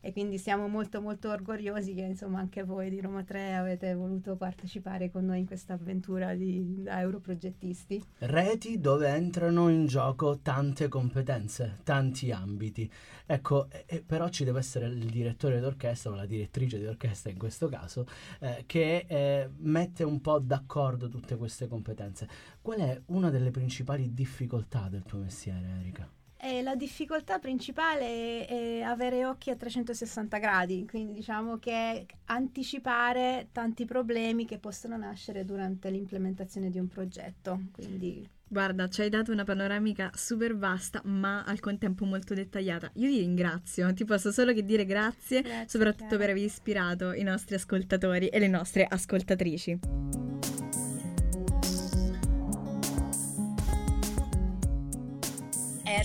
e 0.07 0.13
quindi 0.13 0.39
siamo 0.39 0.69
molto 0.69 1.01
molto 1.01 1.31
orgogliosi 1.31 1.93
che 1.93 2.03
insomma 2.03 2.39
anche 2.39 2.63
voi 2.63 2.91
di 2.91 3.01
Roma 3.01 3.25
3 3.25 3.57
avete 3.57 3.93
voluto 3.93 4.37
partecipare 4.37 5.11
con 5.11 5.25
noi 5.25 5.41
in 5.41 5.47
questa 5.47 5.73
avventura 5.73 6.33
di, 6.37 6.85
da 6.85 7.01
europrogettisti. 7.01 8.01
Reti 8.19 8.79
dove 8.79 9.09
entrano 9.09 9.69
in 9.69 9.87
gioco 9.87 10.39
tante 10.39 10.87
competenze, 10.87 11.81
tanti 11.83 12.31
ambiti. 12.31 12.89
Ecco, 13.27 13.69
eh, 13.69 14.01
però 14.07 14.29
ci 14.29 14.45
deve 14.45 14.61
essere 14.61 14.87
il 14.87 15.11
direttore 15.11 15.59
d'orchestra 15.59 16.13
o 16.13 16.15
la 16.15 16.25
direttrice 16.25 16.79
di 16.79 16.87
orchestra 16.87 17.33
in 17.33 17.39
questo 17.39 17.67
caso 17.67 18.07
eh, 18.39 18.63
che 18.65 19.07
eh, 19.09 19.51
mette 19.57 20.05
un 20.05 20.21
po' 20.21 20.39
d'accordo 20.39 21.09
tutte 21.09 21.37
queste 21.37 21.67
competenze. 21.67 22.29
Qual 22.63 22.79
è 22.79 23.03
una 23.07 23.31
delle 23.31 23.51
principali 23.51 24.15
difficoltà 24.15 24.87
del 24.89 25.03
tuo 25.03 25.19
mestiere, 25.19 25.67
Erika? 25.81 26.09
E 26.47 26.63
la 26.63 26.77
difficoltà 26.77 27.41
principale 27.41 28.47
è, 28.47 28.81
avere 28.81 29.27
occhi 29.27 29.51
a 29.51 29.57
360 29.57 30.39
gradi, 30.39 30.87
quindi 30.89 31.13
diciamo 31.13 31.59
che 31.59 32.07
anticipare 32.27 33.49
tanti 33.51 33.85
problemi 33.85 34.47
che 34.47 34.59
possono 34.59 34.97
nascere 34.97 35.45
durante 35.45 35.91
l'implementazione 35.91 36.71
di 36.71 36.79
un 36.79 36.87
progetto. 36.87 37.63
Quindi... 37.73 38.31
Guarda, 38.47 38.89
ci 38.89 39.01
hai 39.01 39.09
dato 39.09 39.33
una 39.33 39.43
panoramica 39.43 40.13
super 40.15 40.57
vasta, 40.57 41.01
ma 41.07 41.43
al 41.43 41.59
contempo 41.59 42.05
molto 42.05 42.33
dettagliata. 42.33 42.93
Io 42.95 43.11
ti 43.11 43.19
ringrazio, 43.19 43.93
ti 43.93 44.05
posso 44.05 44.31
solo 44.31 44.53
che 44.53 44.65
dire 44.65 44.85
grazie, 44.85 45.43
grazie 45.43 45.67
soprattutto 45.67 46.11
Chiara. 46.11 46.27
per 46.27 46.31
aver 46.31 46.45
ispirato 46.45 47.13
i 47.13 47.25
nostri 47.25 47.57
ascoltatori 47.57 48.29
e 48.29 48.39
le 48.39 48.49
nostre 48.49 48.87
ascoltatrici. 48.89 49.81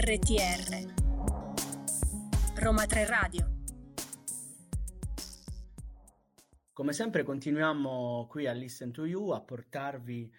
RTR 0.04 0.94
Roma 2.56 2.88
3 2.88 3.06
Radio. 3.06 3.52
Come 6.74 6.92
sempre 6.92 7.22
continuiamo 7.22 8.26
qui 8.28 8.48
a 8.48 8.52
Listen 8.52 8.92
to 8.92 9.06
You 9.06 9.30
a 9.30 9.44
portarvi 9.44 10.34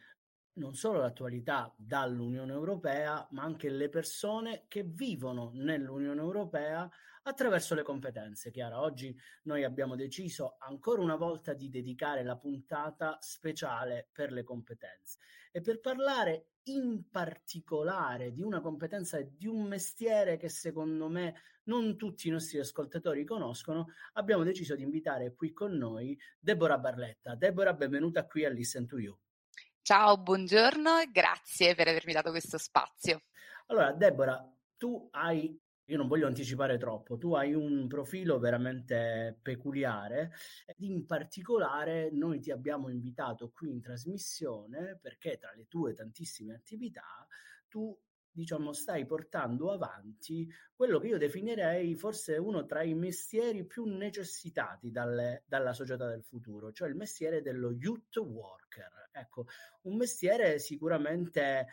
non 0.54 0.74
solo 0.74 0.98
l'attualità 0.98 1.72
dall'Unione 1.76 2.50
Europea, 2.50 3.24
ma 3.30 3.44
anche 3.44 3.70
le 3.70 3.88
persone 3.88 4.64
che 4.66 4.82
vivono 4.82 5.52
nell'Unione 5.54 6.20
Europea 6.20 6.90
attraverso 7.22 7.76
le 7.76 7.84
competenze. 7.84 8.50
Chiara, 8.50 8.80
oggi 8.80 9.16
noi 9.44 9.62
abbiamo 9.62 9.94
deciso 9.94 10.56
ancora 10.58 11.00
una 11.02 11.14
volta 11.14 11.52
di 11.52 11.68
dedicare 11.68 12.24
la 12.24 12.36
puntata 12.36 13.16
speciale 13.20 14.08
per 14.10 14.32
le 14.32 14.42
competenze. 14.42 15.18
E 15.52 15.60
per 15.60 15.78
parlare 15.78 16.46
in 16.64 17.08
particolare 17.10 18.32
di 18.32 18.42
una 18.42 18.60
competenza 18.60 19.18
e 19.18 19.32
di 19.36 19.46
un 19.46 19.62
mestiere 19.62 20.36
che 20.36 20.48
secondo 20.48 21.08
me 21.08 21.42
non 21.64 21.96
tutti 21.96 22.28
i 22.28 22.30
nostri 22.30 22.58
ascoltatori 22.58 23.24
conoscono, 23.24 23.88
abbiamo 24.14 24.42
deciso 24.42 24.74
di 24.74 24.82
invitare 24.82 25.34
qui 25.34 25.52
con 25.52 25.72
noi 25.72 26.18
Deborah 26.38 26.78
Barletta. 26.78 27.34
Deborah, 27.34 27.74
benvenuta 27.74 28.26
qui 28.26 28.44
a 28.44 28.50
Listen 28.50 28.86
to 28.86 28.98
You. 28.98 29.16
Ciao, 29.80 30.16
buongiorno 30.16 30.98
e 30.98 31.10
grazie 31.10 31.74
per 31.74 31.88
avermi 31.88 32.12
dato 32.12 32.30
questo 32.30 32.58
spazio. 32.58 33.22
Allora, 33.66 33.92
Deborah, 33.92 34.44
tu 34.76 35.08
hai 35.12 35.60
io 35.92 35.98
non 35.98 36.08
voglio 36.08 36.26
anticipare 36.26 36.78
troppo, 36.78 37.18
tu 37.18 37.34
hai 37.34 37.52
un 37.52 37.86
profilo 37.86 38.38
veramente 38.38 39.38
peculiare 39.42 40.32
ed 40.64 40.76
in 40.80 41.04
particolare 41.04 42.10
noi 42.10 42.40
ti 42.40 42.50
abbiamo 42.50 42.88
invitato 42.88 43.50
qui 43.50 43.68
in 43.68 43.82
trasmissione 43.82 44.98
perché 45.00 45.36
tra 45.36 45.52
le 45.54 45.66
tue 45.68 45.92
tantissime 45.92 46.54
attività 46.54 47.26
tu 47.68 47.94
diciamo 48.34 48.72
stai 48.72 49.04
portando 49.04 49.70
avanti 49.70 50.50
quello 50.74 50.98
che 50.98 51.08
io 51.08 51.18
definirei 51.18 51.94
forse 51.94 52.38
uno 52.38 52.64
tra 52.64 52.82
i 52.82 52.94
mestieri 52.94 53.66
più 53.66 53.84
necessitati 53.84 54.90
dalle, 54.90 55.44
dalla 55.46 55.74
società 55.74 56.08
del 56.08 56.24
futuro, 56.24 56.72
cioè 56.72 56.88
il 56.88 56.94
mestiere 56.94 57.42
dello 57.42 57.70
youth 57.72 58.16
worker. 58.16 59.10
Ecco, 59.12 59.46
un 59.82 59.96
mestiere 59.96 60.58
sicuramente 60.58 61.66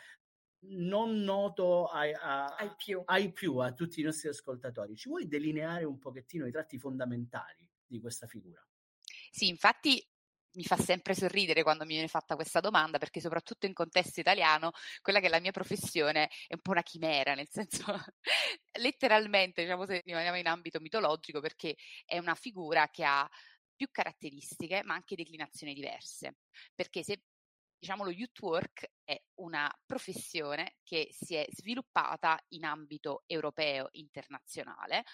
non 0.61 1.21
noto 1.21 1.85
ai, 1.87 2.13
a, 2.13 2.55
ai, 2.55 2.73
più. 2.75 3.01
ai, 3.05 3.31
più. 3.31 3.57
a 3.57 3.73
tutti 3.73 4.01
i 4.01 4.03
nostri 4.03 4.29
ascoltatori. 4.29 4.95
Ci 4.95 5.09
vuoi 5.09 5.27
delineare 5.27 5.83
un 5.85 5.97
pochettino 5.99 6.45
i 6.45 6.51
tratti 6.51 6.77
fondamentali 6.77 7.67
di 7.85 7.99
questa 7.99 8.27
figura? 8.27 8.65
Sì, 9.31 9.47
infatti 9.47 10.05
mi 10.53 10.63
fa 10.63 10.77
sempre 10.77 11.13
sorridere 11.13 11.63
quando 11.63 11.85
mi 11.85 11.93
viene 11.93 12.07
fatta 12.07 12.35
questa 12.35 12.59
domanda, 12.59 12.97
perché 12.97 13.21
soprattutto 13.21 13.65
in 13.65 13.73
contesto 13.73 14.19
italiano, 14.19 14.71
quella 15.01 15.19
che 15.19 15.27
è 15.27 15.29
la 15.29 15.39
mia 15.39 15.51
professione 15.51 16.29
è 16.47 16.53
un 16.53 16.61
po' 16.61 16.71
una 16.71 16.81
chimera, 16.81 17.35
nel 17.35 17.47
senso 17.49 17.83
letteralmente, 18.79 19.61
diciamo 19.61 19.85
se 19.85 20.01
rimaniamo 20.03 20.37
in 20.37 20.47
ambito 20.47 20.79
mitologico, 20.79 21.39
perché 21.39 21.75
è 22.05 22.17
una 22.17 22.35
figura 22.35 22.89
che 22.89 23.03
ha 23.03 23.29
più 23.75 23.87
caratteristiche, 23.91 24.81
ma 24.83 24.95
anche 24.95 25.15
declinazioni 25.15 25.73
diverse. 25.73 26.39
Perché 26.75 27.01
se 27.03 27.21
diciamo 27.79 28.03
lo 28.03 28.11
youth 28.11 28.39
work 28.41 28.91
è 29.03 29.19
una 29.35 29.71
professione 29.85 30.75
che 30.83 31.07
si 31.11 31.35
è 31.35 31.47
sviluppata 31.49 32.37
in 32.49 32.65
ambito 32.65 33.23
europeo, 33.25 33.87
internazionale, 33.91 35.05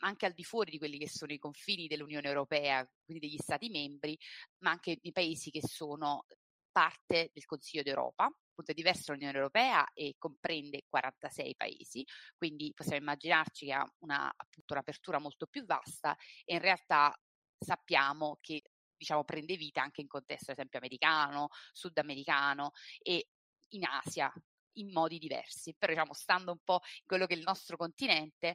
anche 0.00 0.26
al 0.26 0.32
di 0.32 0.44
fuori 0.44 0.70
di 0.70 0.78
quelli 0.78 0.98
che 0.98 1.08
sono 1.08 1.32
i 1.32 1.38
confini 1.38 1.88
dell'Unione 1.88 2.28
Europea, 2.28 2.88
quindi 3.04 3.26
degli 3.26 3.38
Stati 3.38 3.68
membri, 3.68 4.16
ma 4.58 4.70
anche 4.70 4.96
di 5.00 5.10
paesi 5.10 5.50
che 5.50 5.60
sono 5.66 6.24
parte 6.70 7.30
del 7.34 7.44
Consiglio 7.44 7.82
d'Europa, 7.82 8.24
appunto 8.24 8.70
è 8.70 8.74
diversa 8.74 9.12
l'Unione 9.12 9.36
Europea 9.36 9.84
e 9.92 10.14
comprende 10.16 10.84
46 10.88 11.56
paesi, 11.56 12.04
quindi 12.36 12.72
possiamo 12.74 13.00
immaginarci 13.00 13.66
che 13.66 13.72
ha 13.72 13.84
una, 13.98 14.32
appunto, 14.34 14.74
un'apertura 14.74 15.18
molto 15.18 15.46
più 15.46 15.64
vasta 15.64 16.16
e 16.44 16.54
in 16.54 16.60
realtà 16.60 17.12
sappiamo 17.58 18.38
che 18.40 18.62
diciamo, 18.98 19.24
prende 19.24 19.56
vita 19.56 19.82
anche 19.82 20.02
in 20.02 20.08
contesto, 20.08 20.50
ad 20.50 20.58
esempio, 20.58 20.78
americano, 20.78 21.48
sudamericano 21.72 22.72
e 22.98 23.28
in 23.68 23.84
Asia 23.84 24.30
in 24.74 24.92
modi 24.92 25.18
diversi. 25.18 25.74
Però, 25.78 25.92
diciamo, 25.92 26.12
stando 26.12 26.52
un 26.52 26.60
po' 26.62 26.80
in 26.82 27.06
quello 27.06 27.26
che 27.26 27.34
è 27.34 27.36
il 27.36 27.44
nostro 27.44 27.76
continente, 27.76 28.54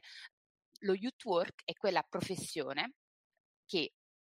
lo 0.80 0.94
youth 0.94 1.24
work 1.24 1.62
è 1.64 1.72
quella 1.72 2.02
professione 2.02 2.94
che 3.64 3.92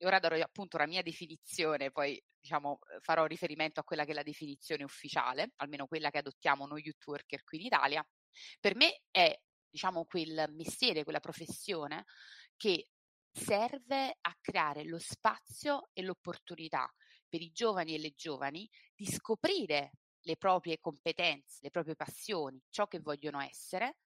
ora 0.03 0.19
darò 0.19 0.37
appunto 0.39 0.77
la 0.77 0.87
mia 0.87 1.01
definizione, 1.01 1.91
poi 1.91 2.21
diciamo 2.39 2.79
farò 2.99 3.25
riferimento 3.25 3.79
a 3.79 3.83
quella 3.83 4.05
che 4.05 4.11
è 4.11 4.13
la 4.13 4.23
definizione 4.23 4.83
ufficiale, 4.83 5.53
almeno 5.57 5.87
quella 5.87 6.11
che 6.11 6.19
adottiamo 6.19 6.67
noi 6.67 6.83
youth 6.83 7.07
worker 7.07 7.43
qui 7.43 7.59
in 7.59 7.65
Italia. 7.65 8.07
Per 8.59 8.75
me 8.75 9.01
è 9.09 9.35
diciamo 9.67 10.05
quel 10.05 10.45
mestiere, 10.51 11.03
quella 11.03 11.19
professione 11.19 12.05
che 12.55 12.87
serve 13.35 14.17
a 14.21 14.37
creare 14.39 14.85
lo 14.85 14.97
spazio 14.97 15.89
e 15.91 16.01
l'opportunità 16.01 16.89
per 17.27 17.41
i 17.41 17.51
giovani 17.51 17.93
e 17.93 17.99
le 17.99 18.13
giovani 18.15 18.69
di 18.95 19.05
scoprire 19.05 19.91
le 20.21 20.37
proprie 20.37 20.79
competenze, 20.79 21.59
le 21.61 21.69
proprie 21.69 21.95
passioni, 21.95 22.61
ciò 22.69 22.87
che 22.87 23.01
vogliono 23.01 23.41
essere 23.41 23.97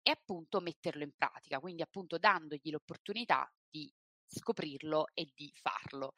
e 0.00 0.12
appunto 0.12 0.60
metterlo 0.60 1.02
in 1.02 1.12
pratica, 1.14 1.58
quindi 1.58 1.82
appunto 1.82 2.18
dandogli 2.18 2.70
l'opportunità 2.70 3.52
di 3.68 3.92
scoprirlo 4.24 5.08
e 5.12 5.30
di 5.34 5.52
farlo 5.60 6.14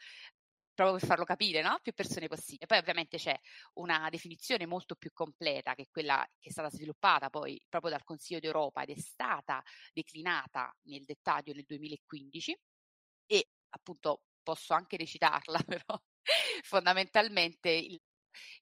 proprio 0.80 0.98
per 0.98 1.06
farlo 1.08 1.24
capire, 1.24 1.60
no? 1.60 1.78
Più 1.82 1.92
persone 1.92 2.26
possibile. 2.26 2.66
Poi 2.66 2.78
ovviamente 2.78 3.18
c'è 3.18 3.38
una 3.74 4.08
definizione 4.10 4.64
molto 4.64 4.94
più 4.94 5.10
completa 5.12 5.74
che 5.74 5.82
è 5.82 5.88
quella 5.90 6.26
che 6.38 6.48
è 6.48 6.52
stata 6.52 6.70
sviluppata 6.70 7.28
poi 7.28 7.60
proprio 7.68 7.90
dal 7.90 8.04
Consiglio 8.04 8.40
d'Europa 8.40 8.82
ed 8.82 8.96
è 8.96 8.98
stata 8.98 9.62
declinata 9.92 10.74
nel 10.84 11.04
dettaglio 11.04 11.52
nel 11.52 11.64
2015 11.66 12.58
e 13.26 13.48
appunto 13.70 14.22
posso 14.42 14.72
anche 14.72 14.96
recitarla, 14.96 15.60
però 15.66 16.00
fondamentalmente 16.62 17.68
il, 17.70 18.00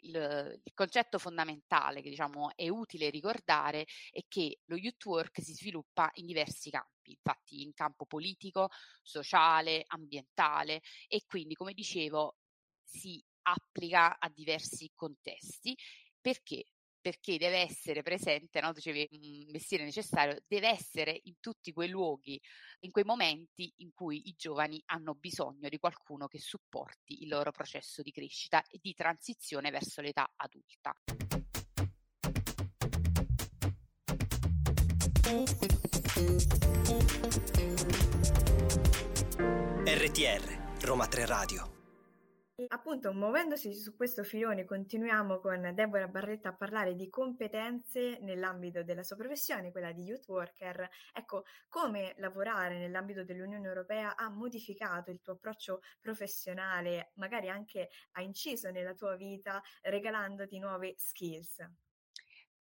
il, 0.01 0.61
il, 0.65 0.73
concetto 0.75 1.19
fondamentale 1.19 2.03
che 2.03 2.11
diciamo 2.11 2.53
è 2.55 2.69
utile 2.69 3.11
ricordare 3.11 3.87
è 4.11 4.21
che 4.29 4.61
lo 4.67 4.77
youth 4.77 5.05
work 5.07 5.43
si 5.43 5.55
sviluppa 5.55 6.11
in 6.15 6.27
diversi 6.27 6.71
campi, 6.71 7.13
infatti 7.13 7.63
in 7.63 7.73
campo 7.75 8.07
politico, 8.07 8.69
sociale, 9.03 9.85
ambientale 9.87 10.81
e 11.07 11.25
quindi 11.27 11.55
come 11.55 11.73
dicevo 11.73 12.37
si 12.83 13.23
applica 13.43 14.19
a 14.19 14.29
diversi 14.29 14.91
contesti. 14.95 15.77
Perché 16.21 16.65
perché 17.09 17.39
deve 17.39 17.61
essere 17.61 18.03
presente, 18.03 18.61
no? 18.61 18.71
dicevi 18.71 19.09
un 19.13 19.51
mestiere 19.51 19.83
necessario, 19.83 20.37
deve 20.47 20.69
essere 20.69 21.19
in 21.25 21.37
tutti 21.41 21.73
quei 21.73 21.89
luoghi, 21.89 22.39
in 22.81 22.91
quei 22.91 23.05
momenti 23.05 23.73
in 23.79 23.93
cui 23.95 24.29
i 24.29 24.35
giovani 24.37 24.83
hanno 24.87 25.15
bisogno 25.15 25.71
di 25.71 25.79
qualcuno 25.79 26.27
che 26.27 26.39
supporti 26.39 27.23
il 27.23 27.29
loro 27.29 27.51
processo 27.51 28.03
di 28.03 28.11
crescita 28.11 28.63
e 28.69 28.79
di 28.83 28.93
transizione 28.93 29.71
verso 29.71 30.03
l'età 30.03 30.31
adulta. 30.37 30.95
RTR 39.87 40.85
Roma 40.85 41.07
3 41.07 41.25
Radio 41.25 41.78
Appunto, 42.67 43.13
muovendosi 43.13 43.73
su 43.73 43.95
questo 43.95 44.25
filone, 44.25 44.65
continuiamo 44.65 45.39
con 45.39 45.71
Deborah 45.75 46.09
Barretta 46.09 46.49
a 46.49 46.57
parlare 46.57 46.97
di 46.97 47.09
competenze 47.09 48.19
nell'ambito 48.21 48.83
della 48.83 49.05
sua 49.05 49.15
professione, 49.15 49.71
quella 49.71 49.93
di 49.93 50.03
youth 50.03 50.27
worker. 50.27 50.89
Ecco, 51.13 51.45
come 51.69 52.15
lavorare 52.19 52.77
nell'ambito 52.79 53.23
dell'Unione 53.23 53.67
Europea 53.67 54.17
ha 54.17 54.29
modificato 54.29 55.13
il 55.13 55.21
tuo 55.23 55.35
approccio 55.35 55.83
professionale, 56.01 57.13
magari 57.15 57.49
anche 57.49 57.91
ha 58.13 58.23
inciso 58.23 58.71
nella 58.71 58.95
tua 58.95 59.15
vita 59.15 59.63
regalandoti 59.83 60.59
nuove 60.59 60.95
skills? 60.97 61.65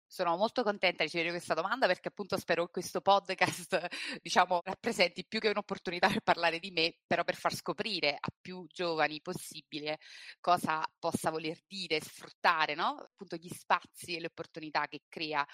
Sono 0.08 0.36
molto 0.38 0.64
contenta 0.64 0.98
di 0.98 1.06
ricevere 1.06 1.32
questa 1.32 1.54
domanda 1.54 1.88
perché 1.88 2.10
appunto 2.10 2.38
spero 2.38 2.66
che 2.66 2.72
questo 2.72 3.02
podcast, 3.02 3.88
diciamo, 4.22 4.62
rappresenti 4.64 5.26
più 5.26 5.40
che 5.40 5.50
un'opportunità 5.50 6.08
per 6.08 6.22
parlare 6.22 6.60
di 6.60 6.72
me, 6.72 6.96
però 7.06 7.24
per 7.24 7.36
far 7.36 7.54
scoprire 7.54 8.16
a 8.20 8.30
più 8.40 8.66
giovani 8.68 9.22
possibile 9.22 10.00
cosa 10.40 10.84
possa 11.00 11.30
voler 11.32 11.60
dire, 11.68 12.00
sfruttare, 12.02 12.76
no? 12.76 12.98
Appunto 13.00 13.36
gli 13.36 13.50
spazi 13.50 14.16
e 14.16 14.20
le 14.20 14.28
opportunità 14.28 14.88
che 14.88 15.02
crea 15.10 15.46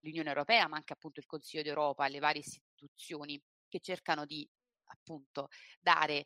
l'Unione 0.00 0.28
Europea, 0.28 0.68
ma 0.68 0.76
anche 0.76 0.92
appunto 0.92 1.20
il 1.20 1.26
Consiglio 1.26 1.62
d'Europa 1.62 2.06
le 2.08 2.20
varie 2.20 2.42
istituzioni 2.42 3.40
che 3.68 3.80
cercano 3.80 4.24
di 4.24 4.48
appunto 4.90 5.48
dare 5.80 6.24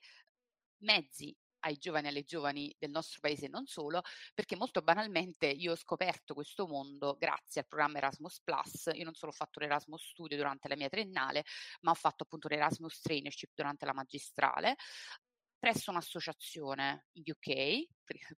mezzi 0.83 1.35
ai 1.63 1.77
giovani 1.77 2.07
e 2.07 2.11
alle 2.11 2.25
giovani 2.25 2.75
del 2.79 2.91
nostro 2.91 3.19
paese 3.21 3.47
e 3.47 3.49
non 3.49 3.67
solo, 3.67 4.03
perché 4.35 4.57
molto 4.57 4.83
banalmente 4.83 5.47
io 5.47 5.73
ho 5.73 5.77
scoperto 5.77 6.35
questo 6.35 6.67
mondo 6.67 7.17
grazie 7.19 7.63
al 7.63 7.67
programma 7.67 7.99
Erasmus 7.99 8.41
Plus. 8.43 8.91
Io 8.95 9.05
non 9.05 9.15
solo 9.15 9.33
ho 9.33 9.35
fatto 9.35 9.61
l'Erasmus 9.61 10.11
Studio 10.11 10.37
durante 10.37 10.69
la 10.69 10.77
mia 10.77 10.89
triennale, 10.89 11.45
ma 11.83 11.91
ho 11.91 11.95
fatto 11.95 12.25
appunto 12.25 12.49
l'Erasmus 12.49 13.01
Trainership 13.01 13.51
durante 13.55 13.85
la 13.85 13.93
magistrale 13.95 14.77
presso 15.63 15.93
un'associazione 15.93 17.07
in 17.13 17.23
UK 17.25 17.87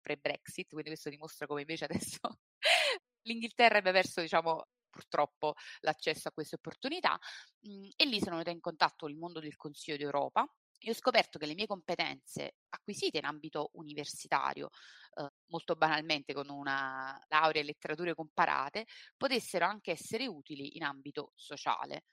pre-Brexit, 0.01 0.67
quindi 0.67 0.89
questo 0.89 1.09
dimostra 1.09 1.47
come 1.47 1.61
invece 1.61 1.85
adesso 1.85 2.19
l'Inghilterra 3.23 3.77
abbia 3.77 3.93
perso, 3.93 4.19
diciamo, 4.19 4.67
purtroppo 4.89 5.53
l'accesso 5.79 6.27
a 6.27 6.31
queste 6.31 6.55
opportunità 6.55 7.17
mh, 7.61 7.89
e 7.95 8.05
lì 8.05 8.19
sono 8.19 8.31
venuta 8.31 8.51
in 8.51 8.59
contatto 8.59 9.05
con 9.05 9.11
il 9.11 9.17
mondo 9.17 9.39
del 9.39 9.55
Consiglio 9.55 9.95
d'Europa 9.95 10.45
io 10.83 10.91
ho 10.91 10.95
scoperto 10.95 11.39
che 11.39 11.45
le 11.45 11.53
mie 11.53 11.65
competenze 11.67 12.55
acquisite 12.69 13.17
in 13.17 13.25
ambito 13.25 13.69
universitario, 13.73 14.69
eh, 15.15 15.29
molto 15.47 15.75
banalmente 15.75 16.33
con 16.33 16.49
una 16.49 17.17
laurea 17.27 17.61
in 17.61 17.67
letterature 17.67 18.13
comparate, 18.15 18.85
potessero 19.17 19.65
anche 19.65 19.91
essere 19.91 20.27
utili 20.27 20.75
in 20.77 20.83
ambito 20.83 21.31
sociale. 21.35 22.03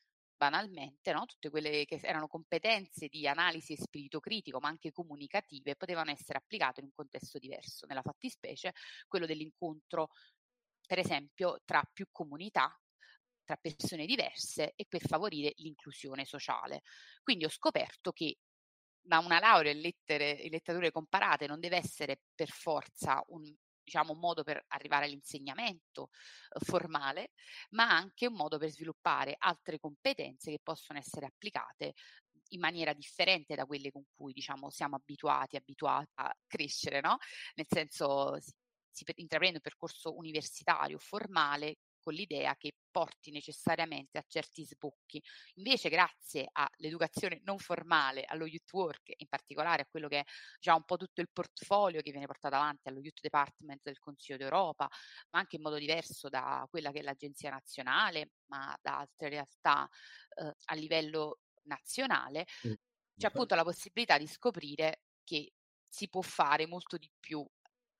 Banalmente, 0.40 1.12
no? 1.12 1.26
tutte 1.26 1.50
quelle 1.50 1.84
che 1.84 1.98
erano 2.02 2.26
competenze 2.26 3.08
di 3.08 3.26
analisi 3.28 3.74
e 3.74 3.76
spirito 3.76 4.20
critico, 4.20 4.58
ma 4.58 4.68
anche 4.68 4.90
comunicative, 4.90 5.76
potevano 5.76 6.10
essere 6.10 6.38
applicate 6.38 6.80
in 6.80 6.86
un 6.86 6.92
contesto 6.94 7.38
diverso. 7.38 7.84
Nella 7.86 8.00
fattispecie, 8.02 8.72
quello 9.06 9.26
dell'incontro, 9.26 10.08
per 10.86 10.98
esempio, 10.98 11.60
tra 11.64 11.82
più 11.92 12.06
comunità 12.10 12.74
tra 13.44 13.56
persone 13.56 14.06
diverse 14.06 14.74
e 14.76 14.86
per 14.88 15.00
favorire 15.02 15.52
l'inclusione 15.56 16.24
sociale. 16.24 16.82
Quindi 17.22 17.44
ho 17.44 17.48
scoperto 17.48 18.12
che 18.12 18.38
ma 19.04 19.18
una 19.18 19.38
laurea 19.38 19.72
in, 19.72 19.80
lettere, 19.80 20.30
in 20.30 20.50
letterature 20.50 20.90
comparate 20.90 21.46
non 21.46 21.60
deve 21.60 21.76
essere 21.76 22.20
per 22.34 22.48
forza 22.48 23.22
un, 23.28 23.42
diciamo, 23.82 24.12
un 24.12 24.18
modo 24.18 24.42
per 24.44 24.64
arrivare 24.68 25.06
all'insegnamento 25.06 26.10
eh, 26.50 26.64
formale, 26.64 27.30
ma 27.70 27.88
anche 27.88 28.26
un 28.26 28.34
modo 28.34 28.58
per 28.58 28.70
sviluppare 28.70 29.34
altre 29.38 29.78
competenze 29.78 30.50
che 30.50 30.60
possono 30.62 30.98
essere 30.98 31.26
applicate 31.26 31.94
in 32.52 32.60
maniera 32.60 32.92
differente 32.92 33.54
da 33.54 33.64
quelle 33.64 33.90
con 33.90 34.04
cui 34.14 34.32
diciamo, 34.32 34.70
siamo 34.70 34.96
abituati, 34.96 35.56
abituati 35.56 36.10
a 36.16 36.34
crescere, 36.46 37.00
no? 37.00 37.18
Nel 37.54 37.66
senso 37.68 38.38
si, 38.40 38.52
si 38.90 39.04
intraprende 39.16 39.56
un 39.56 39.62
percorso 39.62 40.16
universitario 40.16 40.98
formale 40.98 41.76
con 42.00 42.14
l'idea 42.14 42.56
che 42.56 42.72
porti 42.90 43.30
necessariamente 43.30 44.18
a 44.18 44.24
certi 44.26 44.64
sbocchi. 44.64 45.22
Invece, 45.54 45.88
grazie 45.88 46.48
all'educazione 46.52 47.40
non 47.44 47.58
formale, 47.58 48.24
allo 48.24 48.46
youth 48.46 48.72
work, 48.72 49.12
in 49.16 49.28
particolare 49.28 49.82
a 49.82 49.86
quello 49.88 50.08
che 50.08 50.20
è 50.20 50.24
già 50.58 50.74
un 50.74 50.84
po' 50.84 50.96
tutto 50.96 51.20
il 51.20 51.28
portfolio 51.32 52.00
che 52.00 52.10
viene 52.10 52.26
portato 52.26 52.56
avanti 52.56 52.88
allo 52.88 53.00
Youth 53.00 53.20
Department 53.20 53.80
del 53.82 53.98
Consiglio 53.98 54.38
d'Europa, 54.38 54.88
ma 55.30 55.38
anche 55.38 55.56
in 55.56 55.62
modo 55.62 55.76
diverso 55.76 56.28
da 56.28 56.66
quella 56.68 56.90
che 56.90 57.00
è 57.00 57.02
l'Agenzia 57.02 57.50
Nazionale, 57.50 58.32
ma 58.46 58.76
da 58.80 58.98
altre 58.98 59.28
realtà 59.28 59.88
eh, 60.36 60.54
a 60.64 60.74
livello 60.74 61.40
nazionale, 61.64 62.46
mm. 62.66 62.72
c'è 63.16 63.26
appunto 63.26 63.54
la 63.54 63.64
possibilità 63.64 64.18
di 64.18 64.26
scoprire 64.26 65.02
che 65.22 65.52
si 65.88 66.08
può 66.08 66.22
fare 66.22 66.66
molto 66.66 66.96
di 66.96 67.10
più 67.18 67.46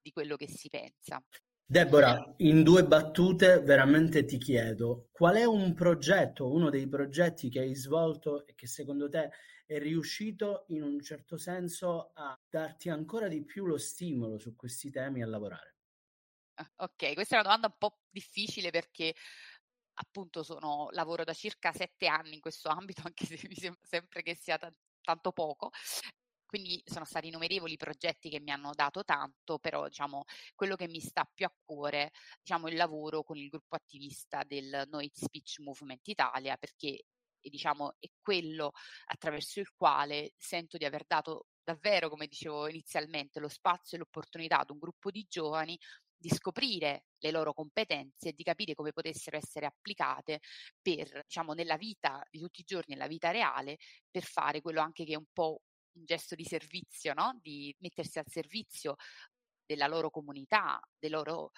di 0.01 0.11
quello 0.11 0.37
che 0.37 0.49
si 0.49 0.69
pensa. 0.69 1.23
Deborah, 1.71 2.35
in 2.39 2.63
due 2.65 2.85
battute 2.85 3.61
veramente 3.61 4.25
ti 4.25 4.39
chiedo, 4.39 5.09
qual 5.13 5.37
è 5.37 5.45
un 5.45 5.73
progetto, 5.73 6.51
uno 6.53 6.69
dei 6.69 6.89
progetti 6.89 7.49
che 7.49 7.61
hai 7.61 7.75
svolto 7.77 8.45
e 8.47 8.55
che 8.55 8.67
secondo 8.67 9.09
te 9.09 9.31
è 9.67 9.79
riuscito 9.79 10.65
in 10.69 10.83
un 10.83 11.01
certo 11.01 11.37
senso 11.37 12.11
a 12.13 12.37
darti 12.49 12.89
ancora 12.89 13.29
di 13.29 13.45
più 13.45 13.67
lo 13.67 13.79
stimolo 13.79 14.37
su 14.39 14.57
questi 14.57 14.91
temi 14.91 15.23
a 15.23 15.27
lavorare? 15.27 15.77
Ah, 16.59 16.71
ok, 16.77 17.15
questa 17.15 17.37
è 17.37 17.39
una 17.41 17.43
domanda 17.43 17.69
un 17.69 17.77
po' 17.79 18.01
difficile 18.11 18.71
perché 18.71 19.15
appunto 19.95 20.43
sono, 20.43 20.89
lavoro 20.93 21.25
da 21.25 21.33
circa 21.35 21.73
sette 21.73 22.07
anni 22.07 22.35
in 22.35 22.41
questo 22.41 22.69
ambito, 22.69 23.03
anche 23.07 23.25
se 23.27 23.39
mi 23.49 23.55
sembra 23.55 23.81
sempre 23.87 24.23
che 24.23 24.35
sia 24.35 24.59
t- 24.59 24.73
tanto 25.03 25.33
poco. 25.33 25.71
Quindi 26.51 26.83
sono 26.85 27.05
stati 27.05 27.29
innumerevoli 27.29 27.77
progetti 27.77 28.29
che 28.29 28.41
mi 28.41 28.51
hanno 28.51 28.73
dato 28.75 29.05
tanto, 29.05 29.61
però 29.61 29.87
diciamo 29.87 30.25
quello 30.57 30.75
che 30.75 30.89
mi 30.89 30.99
sta 30.99 31.25
più 31.33 31.47
a 31.47 31.55
cuore, 31.65 32.11
diciamo 32.43 32.67
il 32.67 32.75
lavoro 32.75 33.23
con 33.23 33.37
il 33.37 33.49
gruppo 33.49 33.77
attivista 33.77 34.43
del 34.45 34.83
No 34.91 34.99
Hate 34.99 35.13
Speech 35.15 35.61
Movement 35.61 36.09
Italia, 36.09 36.57
perché 36.57 37.05
diciamo 37.41 37.95
è 38.01 38.09
quello 38.21 38.73
attraverso 39.07 39.61
il 39.61 39.71
quale 39.77 40.33
sento 40.37 40.77
di 40.77 40.85
aver 40.85 41.05
dato 41.07 41.47
davvero, 41.63 42.09
come 42.09 42.27
dicevo 42.27 42.67
inizialmente, 42.69 43.39
lo 43.39 43.49
spazio 43.49 43.97
e 43.97 44.01
l'opportunità 44.01 44.59
ad 44.59 44.71
un 44.71 44.79
gruppo 44.79 45.13
di 45.13 45.25
giovani 45.29 45.79
di 46.17 46.29
scoprire 46.31 47.05
le 47.21 47.31
loro 47.31 47.55
competenze 47.55 48.31
e 48.31 48.33
di 48.33 48.43
capire 48.43 48.75
come 48.75 48.93
potessero 48.93 49.37
essere 49.37 49.67
applicate 49.67 50.41
per, 50.83 51.23
diciamo, 51.27 51.53
nella 51.53 51.77
vita 51.77 52.23
di 52.29 52.41
tutti 52.41 52.61
i 52.63 52.65
giorni, 52.65 52.95
nella 52.95 53.07
vita 53.07 53.31
reale, 53.31 53.79
per 54.11 54.25
fare 54.25 54.61
quello 54.61 54.81
anche 54.81 55.05
che 55.05 55.13
è 55.13 55.17
un 55.17 55.27
po' 55.33 55.63
un 55.95 56.05
gesto 56.05 56.35
di 56.35 56.45
servizio, 56.45 57.15
no? 57.15 57.39
Di 57.41 57.75
mettersi 57.81 58.19
al 58.19 58.27
servizio 58.29 58.97
della 59.65 59.87
loro 59.87 60.11
comunità, 60.11 60.81
del 60.99 61.13
loro 61.13 61.53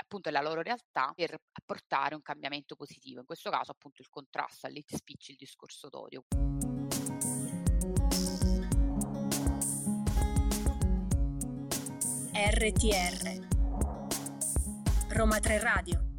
appunto 0.00 0.30
della 0.30 0.42
loro 0.42 0.62
realtà 0.62 1.12
per 1.14 1.38
apportare 1.52 2.14
un 2.14 2.22
cambiamento 2.22 2.74
positivo, 2.74 3.20
in 3.20 3.26
questo 3.26 3.50
caso 3.50 3.72
appunto 3.72 4.00
il 4.00 4.08
contrasto 4.08 4.66
all'hate 4.66 4.96
speech, 4.96 5.28
il 5.28 5.36
discorso 5.36 5.88
d'odio. 5.88 6.24
RTR 12.32 13.48
Roma 15.08 15.38
3 15.38 15.58
Radio 15.58 16.09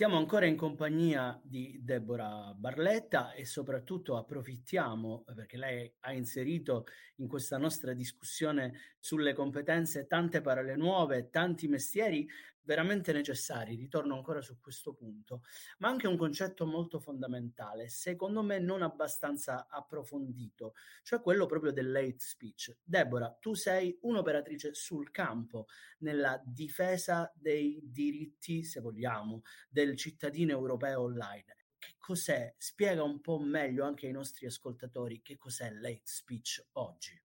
Siamo 0.00 0.16
ancora 0.16 0.46
in 0.46 0.56
compagnia 0.56 1.38
di 1.44 1.78
Deborah 1.82 2.54
Barletta 2.56 3.34
e 3.34 3.44
soprattutto 3.44 4.16
approfittiamo 4.16 5.24
perché 5.34 5.58
lei 5.58 5.92
ha 6.00 6.14
inserito 6.14 6.86
in 7.16 7.28
questa 7.28 7.58
nostra 7.58 7.92
discussione 7.92 8.96
sulle 8.98 9.34
competenze 9.34 10.06
tante 10.06 10.40
parole 10.40 10.74
nuove, 10.74 11.28
tanti 11.28 11.68
mestieri 11.68 12.26
veramente 12.62 13.12
necessari, 13.12 13.74
ritorno 13.74 14.14
ancora 14.14 14.40
su 14.40 14.58
questo 14.60 14.94
punto, 14.94 15.42
ma 15.78 15.88
anche 15.88 16.06
un 16.06 16.16
concetto 16.16 16.66
molto 16.66 16.98
fondamentale, 17.00 17.88
secondo 17.88 18.42
me 18.42 18.58
non 18.58 18.82
abbastanza 18.82 19.66
approfondito, 19.68 20.74
cioè 21.02 21.20
quello 21.20 21.46
proprio 21.46 21.72
dell'hate 21.72 22.18
speech. 22.18 22.78
Deborah, 22.82 23.36
tu 23.40 23.54
sei 23.54 23.96
un'operatrice 24.02 24.74
sul 24.74 25.10
campo 25.10 25.66
nella 25.98 26.40
difesa 26.44 27.32
dei 27.34 27.80
diritti, 27.82 28.64
se 28.64 28.80
vogliamo, 28.80 29.42
del 29.68 29.96
cittadino 29.96 30.52
europeo 30.52 31.02
online. 31.02 31.56
Che 31.78 31.94
cos'è? 31.98 32.54
Spiega 32.58 33.02
un 33.02 33.20
po' 33.20 33.38
meglio 33.38 33.84
anche 33.84 34.06
ai 34.06 34.12
nostri 34.12 34.46
ascoltatori 34.46 35.22
che 35.22 35.38
cos'è 35.38 35.70
l'hate 35.70 36.02
speech 36.04 36.66
oggi. 36.72 37.18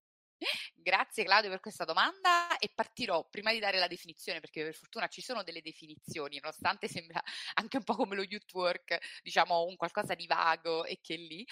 Grazie 0.85 1.23
Claudio 1.23 1.49
per 1.49 1.61
questa 1.61 1.83
domanda 1.83 2.59
e 2.59 2.69
partirò 2.69 3.27
prima 3.27 3.51
di 3.51 3.57
dare 3.57 3.79
la 3.79 3.87
definizione 3.87 4.39
perché 4.39 4.61
per 4.61 4.75
fortuna 4.75 5.07
ci 5.07 5.19
sono 5.19 5.41
delle 5.41 5.63
definizioni 5.63 6.37
nonostante 6.39 6.87
sembra 6.87 7.23
anche 7.55 7.77
un 7.77 7.83
po' 7.83 7.95
come 7.95 8.15
lo 8.15 8.21
youth 8.21 8.53
work 8.53 8.99
diciamo 9.23 9.63
un 9.63 9.77
qualcosa 9.77 10.13
di 10.13 10.27
vago 10.27 10.85
e 10.85 10.99
che 11.01 11.15
lì. 11.15 11.43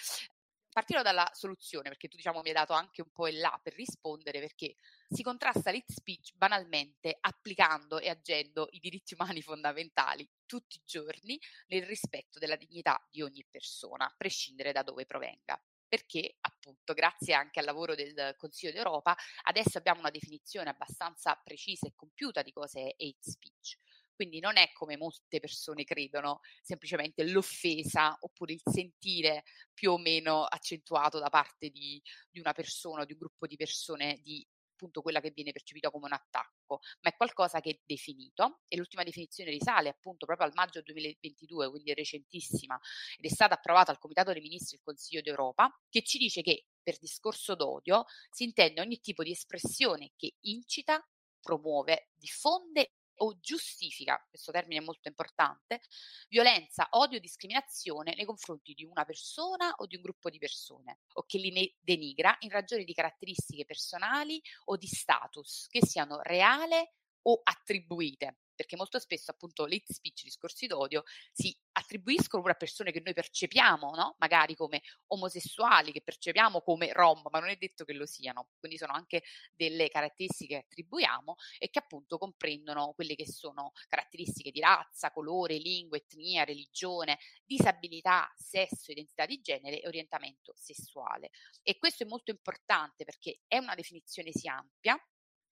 Partirò 0.71 1.01
dalla 1.01 1.27
soluzione 1.33 1.89
perché 1.89 2.07
tu 2.09 2.15
diciamo 2.15 2.41
mi 2.41 2.49
hai 2.49 2.53
dato 2.53 2.73
anche 2.73 3.01
un 3.01 3.09
po' 3.11 3.27
il 3.27 3.39
là 3.39 3.59
per 3.63 3.73
rispondere 3.73 4.39
perché 4.39 4.75
si 5.09 5.23
contrasta 5.23 5.71
l'hate 5.71 5.91
speech 5.91 6.35
banalmente 6.35 7.17
applicando 7.19 7.97
e 7.97 8.09
agendo 8.09 8.67
i 8.69 8.79
diritti 8.79 9.15
umani 9.15 9.41
fondamentali 9.41 10.29
tutti 10.45 10.77
i 10.77 10.81
giorni 10.85 11.39
nel 11.69 11.87
rispetto 11.87 12.37
della 12.37 12.55
dignità 12.55 13.03
di 13.09 13.23
ogni 13.23 13.43
persona 13.49 14.05
a 14.05 14.13
prescindere 14.15 14.71
da 14.71 14.83
dove 14.83 15.07
provenga 15.07 15.59
perché 15.93 16.37
appunto 16.41 16.95
grazie 16.95 17.35
anche 17.35 17.59
al 17.59 17.65
lavoro 17.65 17.93
del 17.93 18.33
Consiglio 18.35 18.71
d'Europa 18.71 19.15
adesso 19.43 19.77
abbiamo 19.77 19.99
una 19.99 20.09
definizione 20.09 20.71
abbastanza 20.71 21.35
precisa 21.35 21.85
e 21.85 21.93
compiuta 21.93 22.41
di 22.41 22.51
cosa 22.51 22.79
è 22.79 22.95
hate 22.97 23.19
speech. 23.19 23.77
Quindi 24.15 24.39
non 24.39 24.57
è 24.57 24.71
come 24.71 24.97
molte 24.97 25.39
persone 25.39 25.83
credono, 25.83 26.39
semplicemente 26.63 27.23
l'offesa 27.25 28.17
oppure 28.21 28.53
il 28.53 28.61
sentire 28.63 29.43
più 29.71 29.91
o 29.91 29.99
meno 29.99 30.45
accentuato 30.45 31.19
da 31.19 31.29
parte 31.29 31.69
di, 31.69 32.01
di 32.27 32.39
una 32.39 32.53
persona 32.53 33.03
o 33.03 33.05
di 33.05 33.11
un 33.11 33.19
gruppo 33.19 33.45
di 33.45 33.55
persone 33.55 34.19
di 34.23 34.43
appunto 34.71 35.03
quella 35.03 35.19
che 35.21 35.29
viene 35.29 35.51
percepita 35.51 35.91
come 35.91 36.05
un 36.05 36.13
attacco, 36.13 36.62
ma 37.01 37.09
è 37.09 37.15
qualcosa 37.15 37.59
che 37.59 37.69
è 37.71 37.79
definito 37.85 38.61
e 38.67 38.77
l'ultima 38.77 39.03
definizione 39.03 39.49
risale 39.49 39.89
appunto 39.89 40.25
proprio 40.25 40.47
al 40.47 40.53
maggio 40.55 40.81
2022, 40.81 41.69
quindi 41.69 41.91
è 41.91 41.93
recentissima 41.93 42.79
ed 43.17 43.25
è 43.25 43.33
stata 43.33 43.55
approvata 43.55 43.91
al 43.91 43.99
Comitato 43.99 44.31
dei 44.31 44.41
Ministri 44.41 44.77
del 44.77 44.85
Consiglio 44.85 45.21
d'Europa, 45.21 45.69
che 45.89 46.03
ci 46.03 46.17
dice 46.17 46.41
che 46.41 46.65
per 46.81 46.97
discorso 46.97 47.55
d'odio 47.55 48.05
si 48.29 48.43
intende 48.43 48.81
ogni 48.81 48.99
tipo 48.99 49.23
di 49.23 49.31
espressione 49.31 50.11
che 50.15 50.35
incita, 50.41 51.05
promuove, 51.39 52.09
diffonde 52.13 52.93
o 53.17 53.39
giustifica, 53.39 54.23
questo 54.29 54.51
termine 54.51 54.81
è 54.81 54.83
molto 54.83 55.07
importante, 55.07 55.81
violenza, 56.29 56.87
odio, 56.91 57.19
discriminazione 57.19 58.13
nei 58.15 58.25
confronti 58.25 58.73
di 58.73 58.83
una 58.83 59.05
persona 59.05 59.73
o 59.77 59.85
di 59.85 59.95
un 59.95 60.01
gruppo 60.01 60.29
di 60.29 60.39
persone 60.39 60.99
o 61.13 61.23
che 61.23 61.37
li 61.37 61.75
denigra 61.79 62.35
in 62.39 62.49
ragione 62.49 62.83
di 62.83 62.93
caratteristiche 62.93 63.65
personali 63.65 64.41
o 64.65 64.77
di 64.77 64.87
status 64.87 65.67
che 65.69 65.85
siano 65.85 66.21
reale 66.21 66.93
o 67.23 67.39
attribuite 67.43 68.42
perché 68.55 68.75
molto 68.75 68.99
spesso 68.99 69.31
appunto 69.31 69.65
l'hate 69.65 69.93
speech, 69.93 70.23
discorsi 70.23 70.67
d'odio, 70.67 71.03
si 71.31 71.55
attribuiscono 71.73 72.43
a 72.43 72.53
persone 72.53 72.91
che 72.91 73.01
noi 73.03 73.13
percepiamo, 73.13 73.91
no? 73.95 74.15
magari 74.19 74.55
come 74.55 74.81
omosessuali, 75.07 75.91
che 75.91 76.01
percepiamo 76.01 76.61
come 76.61 76.91
rom, 76.93 77.21
ma 77.31 77.39
non 77.39 77.49
è 77.49 77.55
detto 77.55 77.83
che 77.85 77.93
lo 77.93 78.05
siano, 78.05 78.49
quindi 78.59 78.77
sono 78.77 78.93
anche 78.93 79.23
delle 79.53 79.89
caratteristiche 79.89 80.55
che 80.55 80.65
attribuiamo 80.65 81.35
e 81.57 81.69
che 81.69 81.79
appunto 81.79 82.17
comprendono 82.17 82.93
quelle 82.93 83.15
che 83.15 83.27
sono 83.27 83.71
caratteristiche 83.87 84.51
di 84.51 84.59
razza, 84.59 85.11
colore, 85.11 85.57
lingua, 85.57 85.97
etnia, 85.97 86.43
religione, 86.43 87.17
disabilità, 87.43 88.31
sesso, 88.35 88.91
identità 88.91 89.25
di 89.25 89.41
genere 89.41 89.81
e 89.81 89.87
orientamento 89.87 90.53
sessuale. 90.55 91.29
E 91.61 91.77
questo 91.77 92.03
è 92.03 92.07
molto 92.07 92.31
importante 92.31 93.03
perché 93.03 93.41
è 93.47 93.57
una 93.57 93.75
definizione 93.75 94.31
sì 94.31 94.47
ampia, 94.47 94.99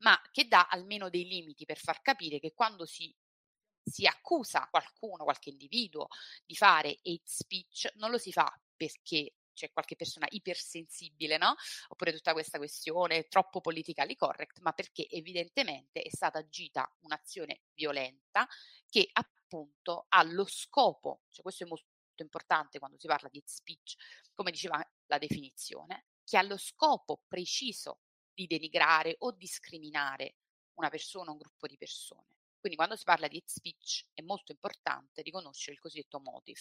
ma 0.02 0.20
che 0.32 0.48
dà 0.48 0.68
almeno 0.68 1.10
dei 1.10 1.26
limiti 1.26 1.66
per 1.66 1.78
far 1.78 2.02
capire 2.02 2.40
che 2.40 2.54
quando 2.54 2.86
si, 2.86 3.14
si 3.84 4.06
accusa 4.06 4.68
qualcuno, 4.70 5.24
qualche 5.24 5.50
individuo 5.50 6.08
di 6.46 6.56
fare 6.56 7.00
hate 7.04 7.22
speech, 7.24 7.92
non 7.96 8.12
lo 8.12 8.18
si 8.18 8.32
fa 8.32 8.54
perché 8.76 9.36
c'è 9.54 9.72
qualche 9.72 9.96
persona 9.96 10.28
ipersensibile, 10.30 11.38
no? 11.38 11.56
Oppure 11.90 12.14
tutta 12.14 12.34
questa 12.34 12.58
questione 12.58 13.28
troppo 13.28 13.62
politically 13.62 14.16
correct, 14.16 14.60
ma 14.60 14.72
perché 14.72 15.08
evidentemente 15.10 16.02
è 16.02 16.10
stata 16.10 16.40
agita 16.40 16.90
un'azione 17.02 17.62
violenta 17.74 18.48
che 18.90 19.10
appunto 19.12 20.06
ha 20.10 20.24
lo 20.24 20.46
scopo, 20.46 21.24
cioè 21.30 21.44
questo 21.44 21.64
è 21.66 21.68
molto 21.68 21.86
importante 22.16 22.80
quando 22.80 22.98
si 22.98 23.08
parla 23.08 23.30
di 23.30 23.40
hate 23.40 23.52
speech, 23.52 23.96
come 24.34 24.52
diceva 24.52 24.84
la 25.08 25.18
definizione, 25.18 26.06
che 26.24 26.38
ha 26.38 26.42
lo 26.42 26.58
scopo 26.58 27.24
preciso 27.28 28.00
di 28.42 28.48
denigrare 28.48 29.16
o 29.20 29.32
discriminare 29.32 30.36
una 30.76 30.90
persona 30.90 31.30
o 31.30 31.34
un 31.34 31.40
gruppo 31.40 31.68
di 31.68 31.78
persone. 31.78 32.28
Quindi 32.60 32.78
quando 32.78 32.96
si 32.96 33.04
parla 33.04 33.28
di 33.28 33.38
hate 33.38 33.52
speech 33.52 34.06
è 34.14 34.22
molto 34.22 34.52
importante 34.52 35.22
riconoscere 35.22 35.74
il 35.74 35.80
cosiddetto 35.80 36.20
motive, 36.20 36.60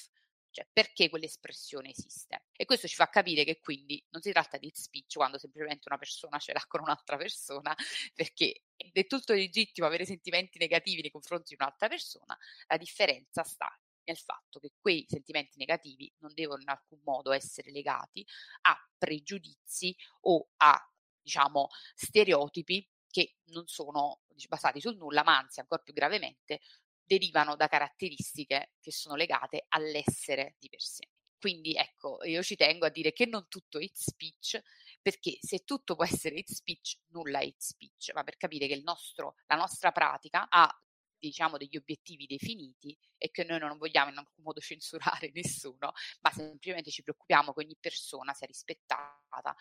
cioè 0.51 0.67
perché 0.73 1.09
quell'espressione 1.09 1.91
esiste. 1.91 2.47
E 2.53 2.65
questo 2.65 2.89
ci 2.89 2.95
fa 2.95 3.09
capire 3.09 3.45
che 3.45 3.59
quindi 3.61 4.03
non 4.11 4.23
si 4.23 4.33
tratta 4.33 4.57
di 4.57 4.67
hate 4.67 4.81
speech 4.81 5.15
quando 5.15 5.39
semplicemente 5.39 5.85
una 5.89 5.99
persona 5.99 6.39
ce 6.39 6.53
l'ha 6.53 6.65
con 6.67 6.81
un'altra 6.81 7.17
persona, 7.17 7.75
perché 8.15 8.63
è 8.77 9.07
tutto 9.07 9.35
legittimo 9.35 9.87
avere 9.87 10.07
sentimenti 10.07 10.59
negativi 10.59 11.03
nei 11.03 11.11
confronti 11.11 11.55
di 11.55 11.57
un'altra 11.61 11.89
persona, 11.89 12.37
la 12.67 12.77
differenza 12.77 13.43
sta 13.43 13.71
nel 14.05 14.17
fatto 14.17 14.59
che 14.59 14.73
quei 14.81 15.05
sentimenti 15.09 15.59
negativi 15.59 16.13
non 16.19 16.33
devono 16.35 16.63
in 16.63 16.69
alcun 16.69 17.01
modo 17.05 17.33
essere 17.33 17.71
legati 17.71 18.27
a 18.63 18.77
pregiudizi 18.99 19.95
o 20.23 20.49
a 20.57 20.90
diciamo, 21.23 21.69
stereotipi 21.95 22.87
che 23.11 23.37
non 23.47 23.67
sono 23.67 24.21
basati 24.49 24.81
sul 24.81 24.97
nulla, 24.97 25.23
ma 25.25 25.37
anzi, 25.39 25.61
ancora 25.61 25.83
più 25.83 25.93
gravemente, 25.93 26.61
derivano 27.03 27.57
da 27.57 27.67
caratteristiche 27.67 28.73
che 28.81 28.93
sono 28.93 29.17
legate 29.17 29.67
all'essere 29.69 30.57
di 30.59 30.69
per 30.69 30.81
sé. 30.81 31.09
Quindi 31.39 31.75
ecco, 31.75 32.23
io 32.25 32.43
ci 32.43 32.55
tengo 32.55 32.87
a 32.87 32.91
dire 32.91 33.13
che 33.13 33.27
non 33.27 33.49
tutto 33.49 33.79
è 33.79 33.83
hate 33.85 33.93
speech, 33.95 34.61
perché 35.01 35.39
se 35.41 35.65
tutto 35.65 35.95
può 35.97 36.05
essere 36.05 36.39
hate 36.39 36.53
speech, 36.53 36.99
nulla 37.09 37.39
è 37.41 37.47
hate 37.47 37.57
speech, 37.59 38.13
ma 38.15 38.23
per 38.23 38.37
capire 38.37 38.67
che 38.67 38.81
nostro, 38.85 39.35
la 39.47 39.57
nostra 39.57 39.91
pratica 39.91 40.49
ha 40.51 40.71
diciamo 41.19 41.59
degli 41.59 41.77
obiettivi 41.77 42.27
definiti 42.27 42.97
e 43.17 43.31
che 43.31 43.45
noi 43.45 43.59
non 43.59 43.77
vogliamo 43.79 44.11
in 44.11 44.19
alcun 44.19 44.45
modo 44.45 44.61
censurare 44.61 45.31
nessuno, 45.33 45.93
ma 46.21 46.31
semplicemente 46.31 46.91
ci 46.91 47.03
preoccupiamo 47.03 47.53
che 47.53 47.65
ogni 47.65 47.77
persona 47.79 48.33
sia 48.35 48.47
rispettata 48.47 49.55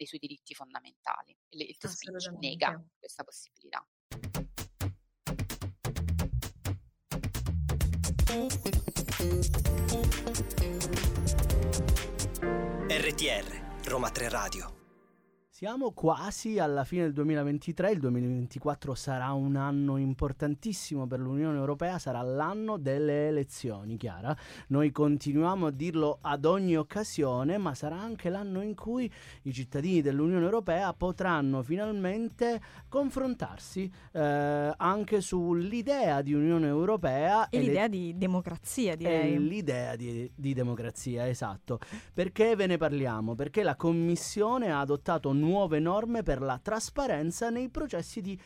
dei 0.00 0.06
suoi 0.06 0.20
diritti 0.20 0.54
fondamentali. 0.54 1.36
Il 1.50 1.76
speech 1.78 2.28
nega 2.38 2.82
questa 2.98 3.22
possibilità. 3.22 3.86
RTR, 12.88 13.88
Roma 13.88 14.10
3 14.10 14.28
Radio. 14.30 14.79
Siamo 15.62 15.92
quasi 15.92 16.58
alla 16.58 16.84
fine 16.84 17.02
del 17.02 17.12
2023, 17.12 17.90
il 17.90 17.98
2024 17.98 18.94
sarà 18.94 19.32
un 19.32 19.56
anno 19.56 19.98
importantissimo 19.98 21.06
per 21.06 21.18
l'Unione 21.18 21.58
Europea, 21.58 21.98
sarà 21.98 22.22
l'anno 22.22 22.78
delle 22.78 23.28
elezioni, 23.28 23.98
Chiara. 23.98 24.34
Noi 24.68 24.90
continuiamo 24.90 25.66
a 25.66 25.70
dirlo 25.70 26.16
ad 26.22 26.46
ogni 26.46 26.78
occasione, 26.78 27.58
ma 27.58 27.74
sarà 27.74 28.00
anche 28.00 28.30
l'anno 28.30 28.62
in 28.62 28.74
cui 28.74 29.12
i 29.42 29.52
cittadini 29.52 30.00
dell'Unione 30.00 30.46
Europea 30.46 30.94
potranno 30.94 31.62
finalmente 31.62 32.58
confrontarsi 32.88 33.92
eh, 34.12 34.72
anche 34.74 35.20
sull'idea 35.20 36.22
di 36.22 36.32
Unione 36.32 36.68
Europea 36.68 37.50
e, 37.50 37.58
e 37.58 37.60
l'idea 37.60 37.82
le... 37.82 37.88
di 37.90 38.14
democrazia, 38.16 38.96
direi. 38.96 39.34
E 39.34 39.38
l'idea 39.38 39.94
di, 39.94 40.30
di 40.34 40.54
democrazia, 40.54 41.28
esatto. 41.28 41.80
Perché 42.14 42.56
ve 42.56 42.64
ne 42.64 42.78
parliamo? 42.78 43.34
Perché 43.34 43.62
la 43.62 43.76
Commissione 43.76 44.72
ha 44.72 44.80
adottato 44.80 45.28
un 45.28 45.48
nuove 45.50 45.80
norme 45.80 46.22
per 46.22 46.40
la 46.40 46.60
trasparenza 46.62 47.50
nei 47.50 47.68
processi 47.70 48.20
di 48.20 48.40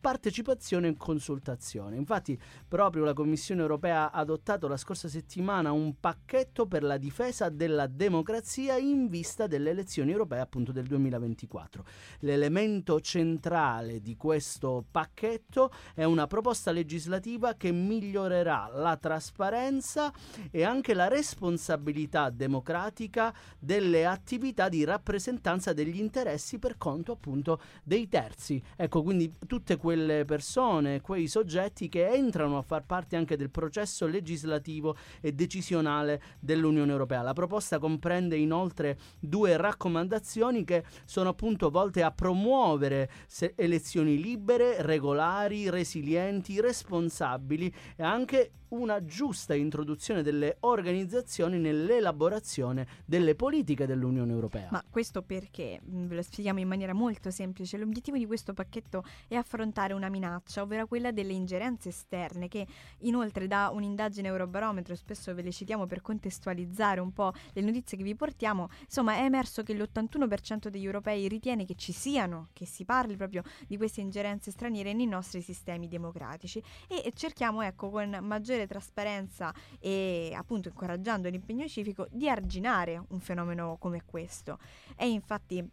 partecipazione 0.00 0.88
e 0.88 0.96
consultazione. 0.96 1.96
Infatti, 1.96 2.38
proprio 2.66 3.04
la 3.04 3.12
Commissione 3.12 3.60
europea 3.60 4.10
ha 4.10 4.18
adottato 4.18 4.68
la 4.68 4.76
scorsa 4.76 5.08
settimana 5.08 5.72
un 5.72 5.98
pacchetto 5.98 6.66
per 6.66 6.82
la 6.82 6.96
difesa 6.96 7.48
della 7.48 7.86
democrazia 7.86 8.76
in 8.76 9.08
vista 9.08 9.46
delle 9.46 9.70
elezioni 9.70 10.12
europee 10.12 10.40
appunto 10.40 10.72
del 10.72 10.86
2024. 10.86 11.84
L'elemento 12.20 13.00
centrale 13.00 14.00
di 14.00 14.16
questo 14.16 14.84
pacchetto 14.88 15.70
è 15.94 16.04
una 16.04 16.26
proposta 16.26 16.70
legislativa 16.70 17.54
che 17.54 17.72
migliorerà 17.72 18.70
la 18.72 18.96
trasparenza 18.96 20.12
e 20.50 20.62
anche 20.62 20.94
la 20.94 21.08
responsabilità 21.08 22.30
democratica 22.30 23.34
delle 23.58 24.06
attività 24.06 24.68
di 24.68 24.84
rappresentanza 24.84 25.72
degli 25.72 25.98
interessi 25.98 26.58
per 26.58 26.76
conto 26.76 27.12
appunto 27.12 27.60
dei 27.82 28.08
terzi. 28.08 28.62
Ecco, 28.76 29.02
quindi 29.02 29.34
tutte 29.46 29.76
queste 29.76 29.87
quelle 29.88 30.26
persone, 30.26 31.00
quei 31.00 31.28
soggetti 31.28 31.88
che 31.88 32.08
entrano 32.08 32.58
a 32.58 32.62
far 32.62 32.84
parte 32.84 33.16
anche 33.16 33.38
del 33.38 33.48
processo 33.48 34.06
legislativo 34.06 34.94
e 35.22 35.32
decisionale 35.32 36.20
dell'Unione 36.40 36.92
Europea. 36.92 37.22
La 37.22 37.32
proposta 37.32 37.78
comprende 37.78 38.36
inoltre 38.36 38.98
due 39.18 39.56
raccomandazioni 39.56 40.64
che 40.64 40.84
sono 41.06 41.30
appunto 41.30 41.70
volte 41.70 42.02
a 42.02 42.10
promuovere 42.10 43.08
elezioni 43.54 44.20
libere, 44.20 44.82
regolari, 44.82 45.70
resilienti, 45.70 46.60
responsabili 46.60 47.74
e 47.96 48.02
anche 48.02 48.50
una 48.70 49.04
giusta 49.04 49.54
introduzione 49.54 50.22
delle 50.22 50.56
organizzazioni 50.60 51.58
nell'elaborazione 51.58 52.86
delle 53.04 53.34
politiche 53.34 53.86
dell'Unione 53.86 54.32
Europea. 54.32 54.68
Ma 54.70 54.82
questo 54.88 55.22
perché? 55.22 55.80
Mm, 55.88 56.06
ve 56.06 56.16
lo 56.16 56.22
spieghiamo 56.22 56.60
in 56.60 56.68
maniera 56.68 56.92
molto 56.92 57.30
semplice. 57.30 57.76
L'obiettivo 57.78 58.16
di 58.16 58.26
questo 58.26 58.52
pacchetto 58.52 59.04
è 59.26 59.36
affrontare 59.36 59.92
una 59.92 60.08
minaccia, 60.08 60.62
ovvero 60.62 60.86
quella 60.86 61.12
delle 61.12 61.32
ingerenze 61.32 61.90
esterne, 61.90 62.48
che 62.48 62.66
inoltre 63.00 63.46
da 63.46 63.70
un'indagine 63.72 64.28
Eurobarometro, 64.28 64.94
spesso 64.94 65.34
ve 65.34 65.42
le 65.42 65.52
citiamo 65.52 65.86
per 65.86 66.00
contestualizzare 66.00 67.00
un 67.00 67.12
po' 67.12 67.32
le 67.52 67.60
notizie 67.62 67.96
che 67.96 68.04
vi 68.04 68.14
portiamo, 68.14 68.68
insomma 68.82 69.14
è 69.14 69.22
emerso 69.22 69.62
che 69.62 69.74
l'81% 69.74 70.68
degli 70.68 70.84
europei 70.84 71.28
ritiene 71.28 71.64
che 71.64 71.74
ci 71.74 71.92
siano, 71.92 72.48
che 72.52 72.66
si 72.66 72.84
parli 72.84 73.16
proprio 73.16 73.42
di 73.66 73.76
queste 73.76 74.00
ingerenze 74.00 74.50
straniere 74.50 74.92
nei 74.92 75.06
nostri 75.06 75.40
sistemi 75.40 75.88
democratici 75.88 76.62
e 76.86 77.12
cerchiamo 77.14 77.62
ecco 77.62 77.90
con 77.90 78.18
maggiore 78.22 78.57
maggiore 78.58 78.66
trasparenza 78.66 79.54
e 79.78 80.32
appunto 80.34 80.68
incoraggiando 80.68 81.28
l'impegno 81.28 81.66
civico 81.68 82.06
di 82.10 82.28
arginare 82.28 83.02
un 83.08 83.20
fenomeno 83.20 83.76
come 83.78 84.02
questo. 84.04 84.58
È 84.96 85.04
infatti 85.04 85.64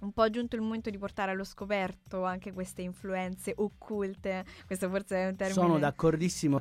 un 0.00 0.12
po' 0.12 0.28
giunto 0.28 0.56
il 0.56 0.62
momento 0.62 0.90
di 0.90 0.98
portare 0.98 1.30
allo 1.30 1.44
scoperto 1.44 2.24
anche 2.24 2.52
queste 2.52 2.82
influenze 2.82 3.52
occulte. 3.56 4.44
Questo 4.66 4.88
forse 4.88 5.16
è 5.16 5.26
un 5.28 5.36
termine. 5.36 5.60
Sono 5.60 5.78
d'accordissimo 5.78 6.60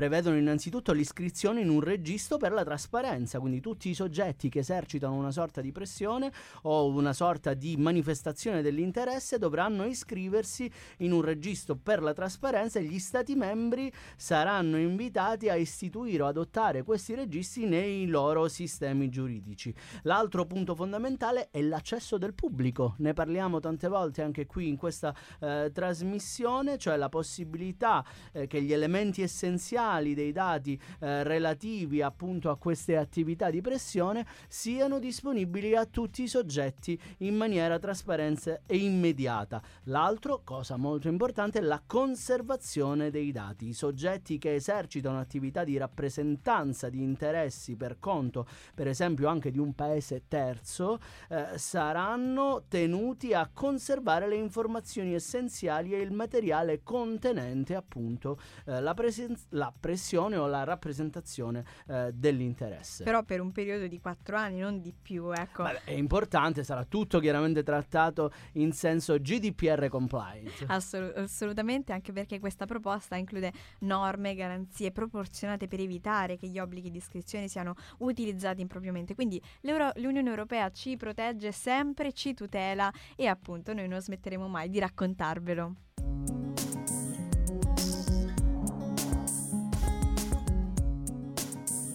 prevedono 0.00 0.38
innanzitutto 0.38 0.92
l'iscrizione 0.92 1.60
in 1.60 1.68
un 1.68 1.80
registro 1.80 2.38
per 2.38 2.52
la 2.52 2.64
trasparenza, 2.64 3.38
quindi 3.38 3.60
tutti 3.60 3.90
i 3.90 3.94
soggetti 3.94 4.48
che 4.48 4.60
esercitano 4.60 5.14
una 5.14 5.30
sorta 5.30 5.60
di 5.60 5.72
pressione 5.72 6.32
o 6.62 6.86
una 6.86 7.12
sorta 7.12 7.52
di 7.52 7.76
manifestazione 7.76 8.62
dell'interesse 8.62 9.36
dovranno 9.36 9.84
iscriversi 9.84 10.72
in 11.00 11.12
un 11.12 11.20
registro 11.20 11.76
per 11.76 12.00
la 12.00 12.14
trasparenza 12.14 12.78
e 12.78 12.84
gli 12.84 12.98
Stati 12.98 13.34
membri 13.34 13.92
saranno 14.16 14.78
invitati 14.78 15.50
a 15.50 15.54
istituire 15.54 16.22
o 16.22 16.28
adottare 16.28 16.82
questi 16.82 17.14
registri 17.14 17.66
nei 17.66 18.06
loro 18.06 18.48
sistemi 18.48 19.10
giuridici. 19.10 19.74
L'altro 20.04 20.46
punto 20.46 20.74
fondamentale 20.74 21.50
è 21.50 21.60
l'accesso 21.60 22.16
del 22.16 22.32
pubblico, 22.32 22.94
ne 23.00 23.12
parliamo 23.12 23.60
tante 23.60 23.86
volte 23.86 24.22
anche 24.22 24.46
qui 24.46 24.66
in 24.66 24.78
questa 24.78 25.14
eh, 25.40 25.70
trasmissione, 25.74 26.78
cioè 26.78 26.96
la 26.96 27.10
possibilità 27.10 28.02
eh, 28.32 28.46
che 28.46 28.62
gli 28.62 28.72
elementi 28.72 29.20
essenziali 29.20 29.88
iniziali 29.90 30.14
dei 30.14 30.32
dati 30.32 30.80
eh, 31.00 31.22
relativi 31.22 32.02
appunto 32.02 32.50
a 32.50 32.56
queste 32.56 32.96
attività 32.96 33.50
di 33.50 33.60
pressione 33.60 34.26
siano 34.48 34.98
disponibili 34.98 35.74
a 35.74 35.84
tutti 35.84 36.22
i 36.22 36.28
soggetti 36.28 36.98
in 37.18 37.34
maniera 37.34 37.78
trasparente 37.78 38.62
e 38.66 38.76
immediata. 38.76 39.60
L'altro, 39.84 40.42
cosa 40.44 40.76
molto 40.76 41.08
importante, 41.08 41.58
è 41.58 41.62
la 41.62 41.82
conservazione 41.84 43.10
dei 43.10 43.32
dati. 43.32 43.68
I 43.68 43.72
soggetti 43.72 44.38
che 44.38 44.54
esercitano 44.54 45.18
attività 45.18 45.64
di 45.64 45.76
rappresentanza 45.76 46.88
di 46.88 47.02
interessi 47.02 47.76
per 47.76 47.98
conto, 47.98 48.46
per 48.74 48.86
esempio 48.86 49.28
anche 49.28 49.50
di 49.50 49.58
un 49.58 49.74
paese 49.74 50.22
terzo, 50.28 50.98
eh, 51.28 51.58
saranno 51.58 52.64
tenuti 52.68 53.34
a 53.34 53.50
conservare 53.52 54.28
le 54.28 54.36
informazioni 54.36 55.14
essenziali 55.14 55.92
e 55.92 56.00
il 56.00 56.12
materiale 56.12 56.82
contenente 56.82 57.74
appunto 57.74 58.38
eh, 58.66 58.80
la, 58.80 58.94
presen- 58.94 59.36
la 59.50 59.69
pressione 59.78 60.36
o 60.36 60.46
la 60.46 60.64
rappresentazione 60.64 61.64
eh, 61.86 62.10
dell'interesse. 62.12 63.04
Però 63.04 63.22
per 63.22 63.40
un 63.40 63.52
periodo 63.52 63.86
di 63.86 64.00
quattro 64.00 64.36
anni, 64.36 64.60
non 64.60 64.80
di 64.80 64.92
più, 64.92 65.30
ecco. 65.32 65.62
Vabbè, 65.62 65.82
è 65.84 65.92
importante, 65.92 66.64
sarà 66.64 66.84
tutto 66.84 67.18
chiaramente 67.18 67.62
trattato 67.62 68.32
in 68.52 68.72
senso 68.72 69.18
GDPR 69.18 69.88
compliant. 69.88 70.64
Assolut- 70.66 71.16
assolutamente, 71.16 71.92
anche 71.92 72.12
perché 72.12 72.38
questa 72.38 72.66
proposta 72.66 73.16
include 73.16 73.52
norme, 73.80 74.34
garanzie 74.34 74.90
proporzionate 74.90 75.68
per 75.68 75.80
evitare 75.80 76.36
che 76.36 76.48
gli 76.48 76.58
obblighi 76.58 76.90
di 76.90 76.98
iscrizione 76.98 77.48
siano 77.48 77.74
utilizzati 77.98 78.60
impropriamente. 78.60 79.14
Quindi 79.14 79.40
l'Unione 79.60 80.28
Europea 80.28 80.70
ci 80.70 80.96
protegge 80.96 81.52
sempre, 81.52 82.12
ci 82.12 82.34
tutela 82.34 82.92
e 83.16 83.26
appunto 83.26 83.72
noi 83.72 83.88
non 83.88 84.00
smetteremo 84.00 84.48
mai 84.48 84.68
di 84.68 84.78
raccontarvelo. 84.78 85.74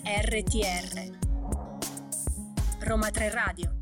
RTR 0.08 1.18
Roma 2.82 3.10
3 3.10 3.30
Radio 3.32 3.76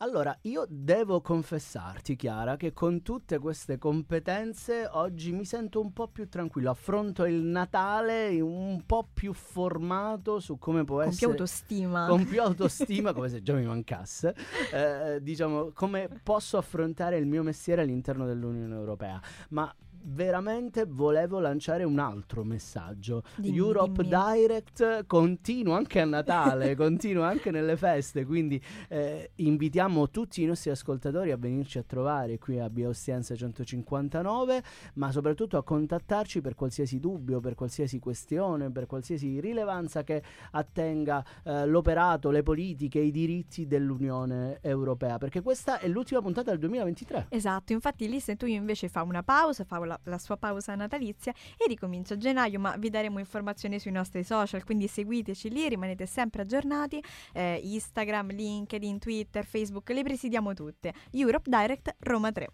Allora, 0.00 0.36
io 0.42 0.66
devo 0.68 1.22
confessarti, 1.22 2.14
Chiara, 2.16 2.56
che 2.56 2.74
con 2.74 3.00
tutte 3.00 3.38
queste 3.38 3.78
competenze 3.78 4.86
oggi 4.92 5.32
mi 5.32 5.46
sento 5.46 5.80
un 5.80 5.92
po' 5.94 6.08
più 6.08 6.28
tranquillo. 6.28 6.70
Affronto 6.70 7.24
il 7.24 7.42
Natale 7.42 8.40
un 8.40 8.84
po' 8.84 9.08
più 9.10 9.32
formato 9.32 10.38
su 10.38 10.58
come 10.58 10.84
può 10.84 10.98
con 10.98 11.06
essere. 11.08 11.24
Con 11.24 11.34
più 11.34 11.42
autostima. 11.42 12.06
Con 12.06 12.26
più 12.26 12.42
autostima, 12.42 13.12
come 13.14 13.28
se 13.28 13.42
già 13.42 13.54
mi 13.54 13.64
mancasse. 13.64 14.36
Eh, 14.72 15.20
diciamo, 15.22 15.72
come 15.72 16.08
posso 16.22 16.58
affrontare 16.58 17.16
il 17.16 17.26
mio 17.26 17.42
mestiere 17.42 17.82
all'interno 17.82 18.26
dell'Unione 18.26 18.74
Europea. 18.74 19.20
Ma 19.48 19.74
veramente 20.08 20.84
volevo 20.86 21.38
lanciare 21.40 21.84
un 21.84 21.98
altro 21.98 22.44
messaggio. 22.44 23.22
Dimmi, 23.36 23.56
Europe 23.56 24.02
dimmi. 24.02 24.16
Direct 24.16 25.06
continua 25.06 25.76
anche 25.76 26.00
a 26.00 26.04
Natale, 26.04 26.74
continua 26.76 27.26
anche 27.28 27.50
nelle 27.50 27.76
feste, 27.76 28.24
quindi 28.24 28.60
eh, 28.88 29.32
invitiamo 29.36 30.08
tutti 30.10 30.42
i 30.42 30.46
nostri 30.46 30.70
ascoltatori 30.70 31.30
a 31.30 31.36
venirci 31.36 31.78
a 31.78 31.82
trovare 31.82 32.38
qui 32.38 32.58
a 32.58 32.70
Biostienza 32.70 33.34
159, 33.34 34.62
ma 34.94 35.12
soprattutto 35.12 35.56
a 35.56 35.62
contattarci 35.62 36.40
per 36.40 36.54
qualsiasi 36.54 36.98
dubbio, 36.98 37.40
per 37.40 37.54
qualsiasi 37.54 37.98
questione, 37.98 38.70
per 38.70 38.86
qualsiasi 38.86 39.40
rilevanza 39.40 40.02
che 40.04 40.22
attenga 40.52 41.24
eh, 41.44 41.66
l'operato, 41.66 42.30
le 42.30 42.42
politiche, 42.42 42.98
i 42.98 43.10
diritti 43.10 43.66
dell'Unione 43.66 44.58
Europea, 44.62 45.18
perché 45.18 45.42
questa 45.42 45.78
è 45.78 45.88
l'ultima 45.88 46.20
puntata 46.20 46.50
del 46.50 46.58
2023. 46.60 47.26
Esatto, 47.28 47.72
infatti 47.72 48.08
lì 48.08 48.20
se 48.20 48.36
tu 48.36 48.46
invece 48.46 48.88
fa 48.88 49.02
una 49.02 49.22
pausa, 49.22 49.64
fa 49.64 49.78
una 49.78 49.97
la, 50.04 50.10
la 50.10 50.18
sua 50.18 50.36
pausa 50.36 50.74
natalizia 50.74 51.32
e 51.56 51.66
ricomincia 51.66 52.14
a 52.14 52.16
gennaio, 52.16 52.58
ma 52.58 52.76
vi 52.76 52.90
daremo 52.90 53.18
informazioni 53.18 53.78
sui 53.78 53.90
nostri 53.90 54.22
social, 54.24 54.64
quindi 54.64 54.86
seguiteci 54.86 55.50
lì, 55.50 55.68
rimanete 55.68 56.06
sempre 56.06 56.42
aggiornati, 56.42 57.02
eh, 57.32 57.60
Instagram, 57.62 58.30
LinkedIn, 58.30 58.98
Twitter, 58.98 59.44
Facebook, 59.44 59.88
le 59.90 60.02
presidiamo 60.02 60.54
tutte. 60.54 60.92
Europe 61.12 61.48
Direct 61.48 61.96
Roma 62.00 62.32
3. 62.32 62.48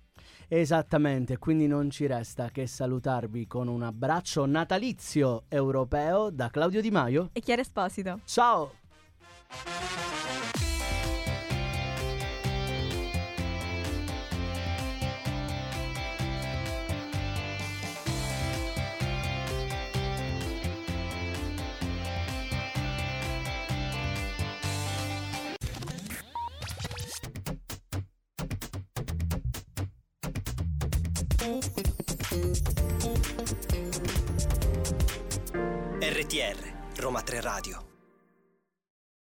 Esattamente, 0.49 1.39
quindi 1.39 1.67
non 1.67 1.91
ci 1.91 2.07
resta 2.07 2.51
che 2.51 2.67
salutarvi 2.67 3.47
con 3.47 3.69
un 3.69 3.83
abbraccio 3.83 4.47
natalizio 4.47 5.45
europeo 5.49 6.31
da 6.31 6.49
Claudio 6.49 6.81
Di 6.81 6.91
Maio 6.91 7.31
e 7.33 7.41
Chiara 7.41 7.63
Esposito. 7.63 8.21
Ciao! 8.25 8.73
RTR 36.01 36.57
Roma 36.97 37.21
3 37.21 37.41
Radio 37.43 37.94